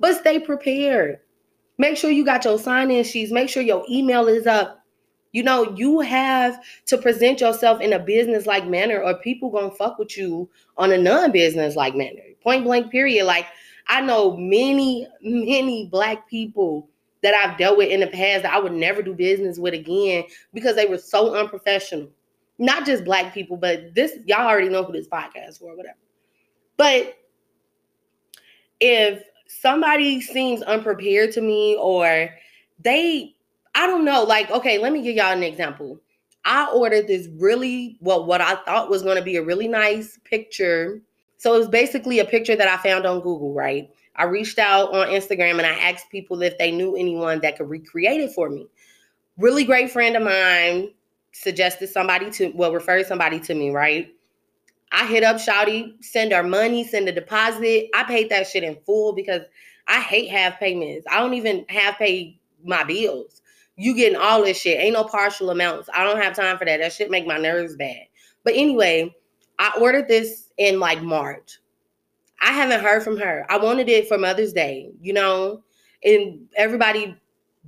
But 0.00 0.18
stay 0.18 0.38
prepared. 0.38 1.20
Make 1.78 1.96
sure 1.96 2.10
you 2.10 2.24
got 2.24 2.44
your 2.44 2.58
sign-in 2.58 3.04
sheets. 3.04 3.32
Make 3.32 3.48
sure 3.48 3.62
your 3.62 3.84
email 3.90 4.28
is 4.28 4.46
up. 4.46 4.84
You 5.32 5.42
know, 5.42 5.74
you 5.76 6.00
have 6.00 6.62
to 6.86 6.98
present 6.98 7.40
yourself 7.40 7.80
in 7.80 7.94
a 7.94 7.98
business-like 7.98 8.66
manner, 8.66 9.02
or 9.02 9.14
people 9.14 9.50
gonna 9.50 9.70
fuck 9.70 9.98
with 9.98 10.16
you 10.16 10.48
on 10.76 10.92
a 10.92 10.98
non-business-like 10.98 11.94
manner. 11.94 12.20
Point 12.42 12.64
blank, 12.64 12.90
period. 12.90 13.24
Like 13.24 13.46
I 13.88 14.00
know 14.00 14.36
many, 14.36 15.06
many 15.22 15.86
black 15.86 16.28
people 16.28 16.88
that 17.22 17.34
I've 17.34 17.56
dealt 17.56 17.78
with 17.78 17.90
in 17.90 18.00
the 18.00 18.06
past 18.08 18.42
that 18.42 18.52
I 18.52 18.58
would 18.58 18.72
never 18.72 19.02
do 19.02 19.14
business 19.14 19.58
with 19.58 19.74
again 19.74 20.24
because 20.52 20.76
they 20.76 20.86
were 20.86 20.98
so 20.98 21.34
unprofessional. 21.34 22.08
Not 22.58 22.84
just 22.84 23.04
black 23.04 23.32
people, 23.32 23.56
but 23.56 23.94
this 23.94 24.18
y'all 24.26 24.46
already 24.46 24.68
know 24.68 24.84
who 24.84 24.92
this 24.92 25.08
podcast 25.08 25.58
for, 25.58 25.76
whatever. 25.76 25.96
But 26.76 27.16
if 28.80 29.22
somebody 29.46 30.20
seems 30.20 30.62
unprepared 30.62 31.32
to 31.32 31.40
me 31.40 31.76
or 31.80 32.30
they 32.80 33.34
I 33.74 33.86
don't 33.86 34.04
know, 34.04 34.24
like 34.24 34.50
okay, 34.50 34.78
let 34.78 34.92
me 34.92 35.02
give 35.02 35.16
y'all 35.16 35.32
an 35.32 35.42
example. 35.42 36.00
I 36.44 36.66
ordered 36.72 37.06
this 37.06 37.28
really 37.38 37.96
well 38.00 38.26
what 38.26 38.40
I 38.40 38.56
thought 38.64 38.90
was 38.90 39.02
going 39.02 39.16
to 39.16 39.22
be 39.22 39.36
a 39.36 39.42
really 39.42 39.68
nice 39.68 40.18
picture 40.24 41.00
so 41.42 41.56
it 41.56 41.58
was 41.58 41.68
basically 41.68 42.20
a 42.20 42.24
picture 42.24 42.54
that 42.54 42.68
I 42.68 42.76
found 42.76 43.04
on 43.04 43.18
Google, 43.18 43.52
right? 43.52 43.90
I 44.14 44.26
reached 44.26 44.60
out 44.60 44.94
on 44.94 45.08
Instagram 45.08 45.58
and 45.58 45.66
I 45.66 45.76
asked 45.90 46.08
people 46.08 46.40
if 46.40 46.56
they 46.56 46.70
knew 46.70 46.94
anyone 46.94 47.40
that 47.40 47.58
could 47.58 47.68
recreate 47.68 48.20
it 48.20 48.30
for 48.30 48.48
me. 48.48 48.68
Really 49.38 49.64
great 49.64 49.90
friend 49.90 50.16
of 50.16 50.22
mine 50.22 50.90
suggested 51.32 51.88
somebody 51.88 52.30
to, 52.30 52.52
well, 52.54 52.72
referred 52.72 53.06
somebody 53.06 53.40
to 53.40 53.56
me, 53.56 53.70
right? 53.70 54.14
I 54.92 55.04
hit 55.08 55.24
up 55.24 55.38
Shouty, 55.38 55.94
send 56.04 56.30
her 56.30 56.44
money, 56.44 56.84
send 56.86 57.08
a 57.08 57.12
deposit. 57.12 57.88
I 57.92 58.04
paid 58.04 58.30
that 58.30 58.46
shit 58.46 58.62
in 58.62 58.76
full 58.86 59.12
because 59.12 59.42
I 59.88 60.00
hate 60.00 60.30
half 60.30 60.60
payments. 60.60 61.08
I 61.10 61.18
don't 61.18 61.34
even 61.34 61.64
half 61.68 61.98
pay 61.98 62.38
my 62.64 62.84
bills. 62.84 63.42
You 63.74 63.96
getting 63.96 64.16
all 64.16 64.44
this 64.44 64.60
shit. 64.60 64.78
Ain't 64.78 64.94
no 64.94 65.02
partial 65.02 65.50
amounts. 65.50 65.88
I 65.92 66.04
don't 66.04 66.22
have 66.22 66.36
time 66.36 66.56
for 66.56 66.66
that. 66.66 66.78
That 66.78 66.92
shit 66.92 67.10
make 67.10 67.26
my 67.26 67.38
nerves 67.38 67.74
bad. 67.74 68.04
But 68.44 68.54
anyway, 68.54 69.12
I 69.62 69.70
ordered 69.80 70.08
this 70.08 70.48
in 70.58 70.80
like 70.80 71.02
March. 71.02 71.60
I 72.40 72.50
haven't 72.50 72.80
heard 72.80 73.04
from 73.04 73.16
her. 73.18 73.46
I 73.48 73.58
wanted 73.58 73.88
it 73.88 74.08
for 74.08 74.18
Mother's 74.18 74.52
Day, 74.52 74.90
you 75.00 75.12
know, 75.12 75.62
and 76.02 76.48
everybody 76.56 77.16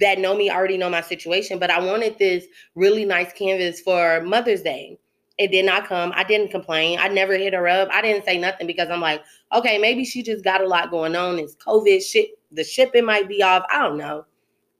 that 0.00 0.18
know 0.18 0.34
me 0.34 0.50
already 0.50 0.76
know 0.76 0.90
my 0.90 1.02
situation, 1.02 1.60
but 1.60 1.70
I 1.70 1.78
wanted 1.78 2.18
this 2.18 2.46
really 2.74 3.04
nice 3.04 3.32
canvas 3.32 3.80
for 3.80 4.20
Mother's 4.22 4.62
Day. 4.62 4.98
It 5.38 5.52
did 5.52 5.66
not 5.66 5.86
come. 5.86 6.12
I 6.16 6.24
didn't 6.24 6.50
complain. 6.50 6.98
I 6.98 7.06
never 7.06 7.38
hit 7.38 7.54
her 7.54 7.68
up. 7.68 7.88
I 7.92 8.02
didn't 8.02 8.24
say 8.24 8.38
nothing 8.38 8.66
because 8.66 8.90
I'm 8.90 9.00
like, 9.00 9.22
okay, 9.52 9.78
maybe 9.78 10.04
she 10.04 10.24
just 10.24 10.42
got 10.42 10.62
a 10.62 10.66
lot 10.66 10.90
going 10.90 11.14
on. 11.14 11.38
It's 11.38 11.54
COVID 11.54 12.02
shit. 12.02 12.30
The 12.50 12.64
shipping 12.64 13.04
might 13.04 13.28
be 13.28 13.40
off. 13.40 13.66
I 13.72 13.78
don't 13.78 13.98
know. 13.98 14.26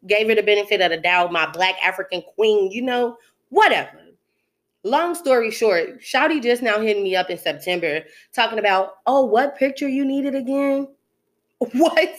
Gave 0.09 0.27
her 0.27 0.35
the 0.35 0.43
benefit 0.43 0.81
of 0.81 0.91
the 0.91 0.97
doubt. 0.97 1.31
My 1.31 1.49
black 1.49 1.77
African 1.81 2.23
queen, 2.35 2.73
you 2.73 2.83
know, 2.83 3.19
whatever. 3.51 4.04
Long 4.87 5.15
story 5.15 5.51
short, 5.51 6.03
Shouty 6.03 6.43
just 6.43 6.63
now 6.63 6.79
hitting 6.79 7.03
me 7.03 7.17
up 7.17 7.31
in 7.31 7.39
September 7.39 8.03
talking 8.35 8.59
about, 8.59 8.99
oh, 9.07 9.25
what 9.25 9.57
picture 9.57 9.89
you 9.89 10.05
needed 10.05 10.35
again? 10.35 10.89
What? 11.73 12.15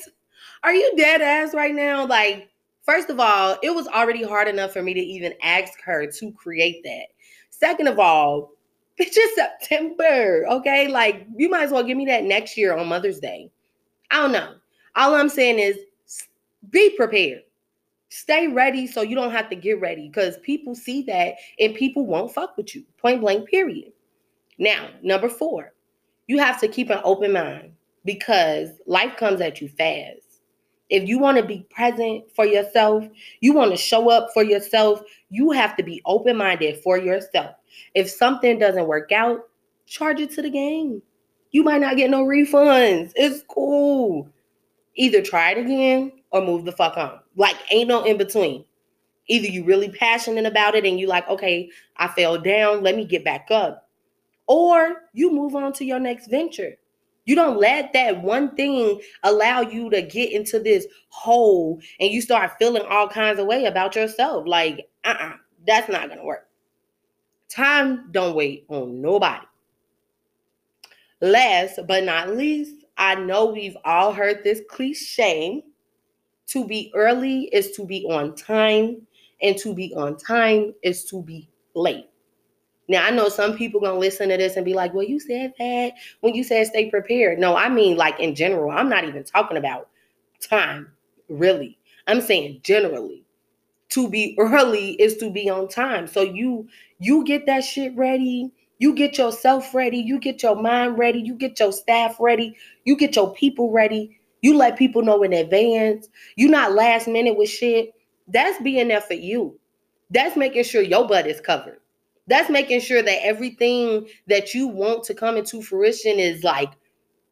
Are 0.63 0.73
you 0.73 0.91
dead 0.97 1.21
ass 1.21 1.53
right 1.53 1.75
now? 1.75 2.07
Like, 2.07 2.49
first 2.81 3.11
of 3.11 3.19
all, 3.19 3.57
it 3.61 3.69
was 3.69 3.87
already 3.87 4.23
hard 4.23 4.47
enough 4.47 4.73
for 4.73 4.81
me 4.81 4.95
to 4.95 4.99
even 4.99 5.33
ask 5.43 5.79
her 5.83 6.07
to 6.07 6.31
create 6.31 6.83
that. 6.83 7.07
Second 7.51 7.87
of 7.87 7.99
all, 7.99 8.53
it's 8.97 9.15
just 9.15 9.35
September, 9.35 10.45
okay? 10.49 10.87
Like, 10.87 11.27
you 11.35 11.49
might 11.49 11.65
as 11.65 11.71
well 11.71 11.83
give 11.83 11.97
me 11.97 12.05
that 12.07 12.23
next 12.23 12.57
year 12.57 12.75
on 12.75 12.87
Mother's 12.87 13.19
Day. 13.19 13.51
I 14.09 14.21
don't 14.21 14.31
know. 14.31 14.55
All 14.95 15.13
I'm 15.13 15.29
saying 15.29 15.59
is 15.59 15.77
be 16.71 16.95
prepared 16.95 17.43
stay 18.15 18.47
ready 18.47 18.87
so 18.87 19.01
you 19.01 19.13
don't 19.15 19.31
have 19.31 19.49
to 19.49 19.55
get 19.55 19.81
ready 19.81 20.07
because 20.07 20.37
people 20.37 20.73
see 20.73 21.01
that 21.03 21.35
and 21.59 21.75
people 21.75 22.05
won't 22.05 22.33
fuck 22.33 22.55
with 22.55 22.73
you. 22.73 22.83
Point 22.97 23.19
blank, 23.19 23.49
period. 23.49 23.91
Now, 24.57 24.87
number 25.03 25.27
four, 25.27 25.73
you 26.27 26.39
have 26.39 26.59
to 26.61 26.69
keep 26.69 26.89
an 26.89 27.01
open 27.03 27.33
mind 27.33 27.73
because 28.05 28.69
life 28.87 29.17
comes 29.17 29.41
at 29.41 29.59
you 29.59 29.67
fast. 29.67 30.21
If 30.89 31.09
you 31.09 31.19
want 31.19 31.37
to 31.37 31.43
be 31.43 31.67
present 31.69 32.23
for 32.33 32.45
yourself, 32.45 33.05
you 33.41 33.51
want 33.51 33.71
to 33.71 33.77
show 33.77 34.09
up 34.09 34.29
for 34.33 34.43
yourself, 34.43 35.01
you 35.29 35.51
have 35.51 35.75
to 35.75 35.83
be 35.83 36.01
open 36.05 36.37
minded 36.37 36.77
for 36.83 36.97
yourself. 36.97 37.55
If 37.95 38.09
something 38.09 38.59
doesn't 38.59 38.87
work 38.87 39.11
out, 39.11 39.49
charge 39.87 40.21
it 40.21 40.31
to 40.35 40.41
the 40.41 40.49
game. 40.49 41.01
You 41.51 41.63
might 41.63 41.81
not 41.81 41.97
get 41.97 42.11
no 42.11 42.23
refunds. 42.23 43.11
It's 43.15 43.43
cool. 43.49 44.29
Either 44.95 45.21
try 45.21 45.51
it 45.51 45.57
again 45.57 46.13
or 46.31 46.41
move 46.41 46.63
the 46.63 46.71
fuck 46.71 46.95
on. 46.95 47.19
Like, 47.35 47.55
ain't 47.71 47.89
no 47.89 48.03
in 48.03 48.17
between. 48.17 48.65
Either 49.27 49.47
you 49.47 49.63
really 49.63 49.89
passionate 49.89 50.45
about 50.45 50.75
it 50.75 50.85
and 50.85 50.99
you 50.99 51.07
like, 51.07 51.27
okay, 51.27 51.69
I 51.97 52.07
fell 52.07 52.39
down, 52.39 52.83
let 52.83 52.95
me 52.95 53.05
get 53.05 53.25
back 53.25 53.47
up. 53.49 53.89
Or 54.47 55.03
you 55.13 55.31
move 55.31 55.55
on 55.55 55.73
to 55.73 55.85
your 55.85 55.99
next 55.99 56.27
venture. 56.27 56.75
You 57.25 57.35
don't 57.35 57.59
let 57.59 57.91
that 57.93 58.21
one 58.21 58.55
thing 58.55 59.01
allow 59.23 59.61
you 59.61 59.89
to 59.89 60.03
get 60.03 60.31
into 60.31 60.59
this 60.59 60.85
hole 61.09 61.81
and 61.99 62.11
you 62.11 62.21
start 62.21 62.51
feeling 62.59 62.83
all 62.87 63.07
kinds 63.07 63.39
of 63.39 63.47
way 63.47 63.65
about 63.65 63.95
yourself. 63.95 64.45
Like, 64.45 64.87
uh-uh, 65.03 65.33
that's 65.65 65.89
not 65.89 66.09
gonna 66.09 66.23
work. 66.23 66.47
Time 67.49 68.11
don't 68.11 68.35
wait 68.35 68.65
on 68.69 69.01
nobody. 69.01 69.45
Last 71.21 71.79
but 71.87 72.03
not 72.03 72.35
least, 72.35 72.75
I 72.97 73.15
know 73.15 73.45
we've 73.45 73.77
all 73.85 74.13
heard 74.13 74.43
this 74.43 74.61
cliche 74.69 75.63
to 76.47 76.65
be 76.65 76.91
early 76.95 77.43
is 77.53 77.71
to 77.71 77.85
be 77.85 78.05
on 78.05 78.35
time, 78.35 79.05
and 79.41 79.57
to 79.57 79.73
be 79.73 79.93
on 79.95 80.17
time 80.17 80.73
is 80.83 81.05
to 81.05 81.21
be 81.21 81.49
late. 81.73 82.07
Now 82.87 83.05
I 83.05 83.09
know 83.11 83.29
some 83.29 83.57
people 83.57 83.79
gonna 83.79 83.97
listen 83.97 84.29
to 84.29 84.37
this 84.37 84.55
and 84.55 84.65
be 84.65 84.73
like, 84.73 84.93
"Well, 84.93 85.05
you 85.05 85.19
said 85.19 85.53
that 85.57 85.93
when 86.21 86.35
you 86.35 86.43
said 86.43 86.67
stay 86.67 86.89
prepared." 86.89 87.39
No, 87.39 87.55
I 87.55 87.69
mean 87.69 87.97
like 87.97 88.19
in 88.19 88.35
general. 88.35 88.71
I'm 88.71 88.89
not 88.89 89.05
even 89.05 89.23
talking 89.23 89.57
about 89.57 89.89
time, 90.39 90.91
really. 91.29 91.77
I'm 92.07 92.21
saying 92.21 92.61
generally. 92.63 93.23
To 93.89 94.09
be 94.09 94.35
early 94.39 94.91
is 94.93 95.17
to 95.17 95.29
be 95.29 95.49
on 95.49 95.67
time. 95.67 96.07
So 96.07 96.21
you 96.21 96.67
you 96.99 97.23
get 97.25 97.45
that 97.47 97.63
shit 97.63 97.95
ready. 97.95 98.51
You 98.77 98.93
get 98.93 99.17
yourself 99.17 99.73
ready. 99.73 99.97
You 99.97 100.19
get 100.19 100.43
your 100.43 100.55
mind 100.55 100.97
ready. 100.97 101.19
You 101.19 101.33
get 101.35 101.59
your 101.59 101.71
staff 101.71 102.17
ready. 102.19 102.55
You 102.83 102.97
get 102.97 103.15
your 103.15 103.33
people 103.33 103.71
ready. 103.71 104.19
You 104.45 104.55
let 104.55 104.77
people 104.77 105.01
know 105.01 105.23
in 105.23 105.33
advance. 105.33 106.07
You 106.35 106.49
not 106.49 106.73
last 106.73 107.07
minute 107.07 107.35
with 107.35 107.49
shit. 107.49 107.95
That's 108.27 108.61
being 108.61 108.89
there 108.89 109.01
for 109.01 109.15
you. 109.15 109.59
That's 110.11 110.37
making 110.37 110.65
sure 110.65 110.83
your 110.83 111.07
butt 111.07 111.25
is 111.25 111.41
covered. 111.41 111.79
That's 112.27 112.47
making 112.51 112.81
sure 112.81 113.01
that 113.01 113.25
everything 113.25 114.07
that 114.27 114.53
you 114.53 114.67
want 114.67 115.03
to 115.05 115.15
come 115.15 115.35
into 115.35 115.63
fruition 115.63 116.19
is 116.19 116.43
like, 116.43 116.69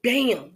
bam, 0.02 0.54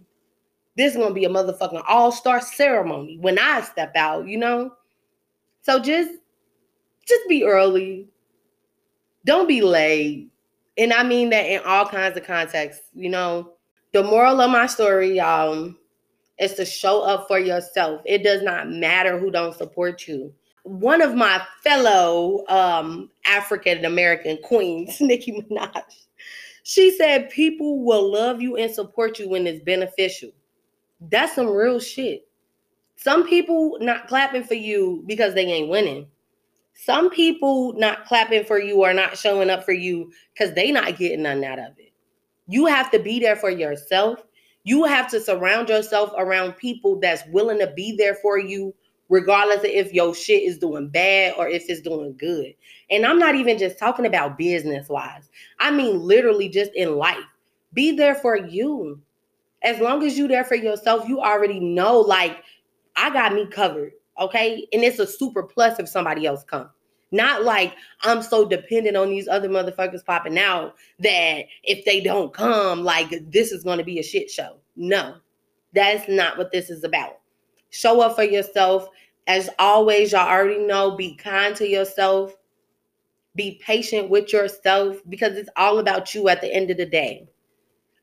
this 0.76 0.94
is 0.94 0.98
gonna 0.98 1.14
be 1.14 1.26
a 1.26 1.28
motherfucking 1.28 1.84
all-star 1.86 2.40
ceremony 2.40 3.18
when 3.20 3.38
I 3.38 3.60
step 3.60 3.94
out, 3.94 4.26
you 4.26 4.36
know? 4.36 4.72
So 5.62 5.78
just 5.78 6.10
just 7.06 7.28
be 7.28 7.44
early. 7.44 8.08
Don't 9.24 9.46
be 9.46 9.62
late. 9.62 10.28
And 10.76 10.92
I 10.92 11.04
mean 11.04 11.30
that 11.30 11.46
in 11.46 11.60
all 11.64 11.86
kinds 11.86 12.16
of 12.16 12.24
contexts, 12.24 12.82
you 12.94 13.10
know. 13.10 13.52
The 13.92 14.02
moral 14.02 14.40
of 14.40 14.50
my 14.50 14.66
story, 14.66 15.18
y'all, 15.18 15.72
is 16.38 16.54
to 16.54 16.64
show 16.64 17.02
up 17.02 17.26
for 17.26 17.38
yourself. 17.38 18.02
It 18.04 18.22
does 18.22 18.42
not 18.42 18.70
matter 18.70 19.18
who 19.18 19.30
don't 19.30 19.56
support 19.56 20.06
you. 20.06 20.32
One 20.62 21.00
of 21.00 21.14
my 21.14 21.42
fellow 21.62 22.44
um, 22.48 23.10
African 23.26 23.84
American 23.84 24.38
queens, 24.42 24.96
Nicki 25.00 25.32
Minaj, 25.32 25.82
she 26.62 26.90
said 26.90 27.30
people 27.30 27.82
will 27.82 28.12
love 28.12 28.42
you 28.42 28.56
and 28.56 28.72
support 28.72 29.18
you 29.18 29.28
when 29.28 29.46
it's 29.46 29.64
beneficial. 29.64 30.30
That's 31.00 31.34
some 31.34 31.48
real 31.48 31.80
shit. 31.80 32.28
Some 32.96 33.26
people 33.26 33.78
not 33.80 34.08
clapping 34.08 34.44
for 34.44 34.54
you 34.54 35.04
because 35.06 35.34
they 35.34 35.46
ain't 35.46 35.70
winning. 35.70 36.08
Some 36.74 37.10
people 37.10 37.72
not 37.74 38.04
clapping 38.04 38.44
for 38.44 38.60
you 38.60 38.82
or 38.82 38.92
not 38.92 39.16
showing 39.16 39.50
up 39.50 39.64
for 39.64 39.72
you 39.72 40.12
because 40.32 40.54
they 40.54 40.70
not 40.70 40.96
getting 40.96 41.22
none 41.22 41.42
out 41.42 41.58
of 41.58 41.78
it. 41.78 41.92
You 42.46 42.66
have 42.66 42.90
to 42.90 42.98
be 42.98 43.18
there 43.18 43.36
for 43.36 43.50
yourself 43.50 44.22
you 44.68 44.84
have 44.84 45.10
to 45.10 45.18
surround 45.18 45.70
yourself 45.70 46.12
around 46.18 46.52
people 46.52 47.00
that's 47.00 47.22
willing 47.28 47.58
to 47.58 47.72
be 47.74 47.96
there 47.96 48.14
for 48.16 48.38
you, 48.38 48.74
regardless 49.08 49.60
of 49.60 49.64
if 49.64 49.94
your 49.94 50.14
shit 50.14 50.42
is 50.42 50.58
doing 50.58 50.88
bad 50.90 51.32
or 51.38 51.48
if 51.48 51.64
it's 51.70 51.80
doing 51.80 52.14
good. 52.18 52.52
And 52.90 53.06
I'm 53.06 53.18
not 53.18 53.34
even 53.34 53.56
just 53.56 53.78
talking 53.78 54.04
about 54.04 54.36
business 54.36 54.90
wise, 54.90 55.30
I 55.58 55.70
mean, 55.70 56.00
literally 56.00 56.50
just 56.50 56.70
in 56.74 56.96
life. 56.96 57.16
Be 57.72 57.92
there 57.92 58.14
for 58.14 58.36
you. 58.36 59.00
As 59.62 59.80
long 59.80 60.04
as 60.04 60.18
you're 60.18 60.28
there 60.28 60.44
for 60.44 60.54
yourself, 60.54 61.08
you 61.08 61.22
already 61.22 61.60
know, 61.60 61.98
like, 61.98 62.36
I 62.94 63.08
got 63.08 63.32
me 63.32 63.46
covered. 63.46 63.92
Okay. 64.20 64.68
And 64.74 64.84
it's 64.84 64.98
a 64.98 65.06
super 65.06 65.44
plus 65.44 65.78
if 65.78 65.88
somebody 65.88 66.26
else 66.26 66.44
comes. 66.44 66.68
Not 67.10 67.44
like 67.44 67.74
I'm 68.02 68.22
so 68.22 68.46
dependent 68.46 68.96
on 68.96 69.08
these 69.10 69.28
other 69.28 69.48
motherfuckers 69.48 70.04
popping 70.04 70.38
out 70.38 70.74
that 70.98 71.44
if 71.64 71.84
they 71.84 72.00
don't 72.00 72.34
come, 72.34 72.84
like 72.84 73.10
this 73.30 73.50
is 73.50 73.64
going 73.64 73.78
to 73.78 73.84
be 73.84 73.98
a 73.98 74.02
shit 74.02 74.30
show. 74.30 74.56
No, 74.76 75.16
that's 75.72 76.08
not 76.08 76.36
what 76.36 76.52
this 76.52 76.68
is 76.70 76.84
about. 76.84 77.18
Show 77.70 78.00
up 78.00 78.16
for 78.16 78.24
yourself. 78.24 78.88
As 79.26 79.50
always, 79.58 80.12
y'all 80.12 80.28
already 80.28 80.58
know 80.58 80.92
be 80.96 81.14
kind 81.14 81.54
to 81.56 81.68
yourself, 81.68 82.34
be 83.34 83.60
patient 83.62 84.08
with 84.08 84.32
yourself 84.32 84.96
because 85.08 85.36
it's 85.36 85.50
all 85.56 85.78
about 85.78 86.14
you 86.14 86.28
at 86.28 86.40
the 86.40 86.52
end 86.52 86.70
of 86.70 86.76
the 86.76 86.86
day. 86.86 87.28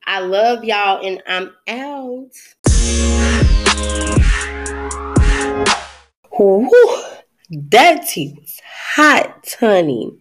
I 0.06 0.20
love 0.20 0.64
y'all 0.64 1.06
and 1.06 1.22
I'm 1.28 1.52
out. 1.68 2.32
Woo, 6.38 6.70
that 7.50 8.08
tea 8.08 8.36
was 8.40 8.60
hot, 8.96 9.56
honey. 9.60 10.12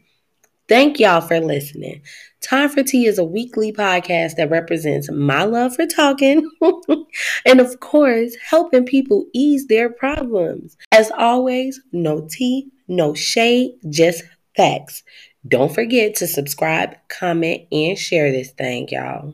Thank 0.68 0.98
y'all 0.98 1.20
for 1.20 1.40
listening. 1.40 2.02
Time 2.40 2.68
for 2.68 2.82
Tea 2.82 3.06
is 3.06 3.18
a 3.18 3.24
weekly 3.24 3.72
podcast 3.72 4.36
that 4.36 4.50
represents 4.50 5.10
my 5.10 5.44
love 5.44 5.74
for 5.74 5.86
talking 5.86 6.50
and, 7.46 7.60
of 7.60 7.80
course, 7.80 8.36
helping 8.46 8.84
people 8.84 9.24
ease 9.32 9.66
their 9.66 9.88
problems. 9.88 10.76
As 10.92 11.10
always, 11.16 11.80
no 11.92 12.26
tea, 12.30 12.70
no 12.86 13.14
shade, 13.14 13.72
just 13.88 14.24
facts. 14.56 15.02
Don't 15.48 15.74
forget 15.74 16.14
to 16.16 16.26
subscribe, 16.26 16.96
comment, 17.08 17.62
and 17.72 17.98
share 17.98 18.30
this 18.30 18.50
thing, 18.50 18.88
y'all. 18.90 19.32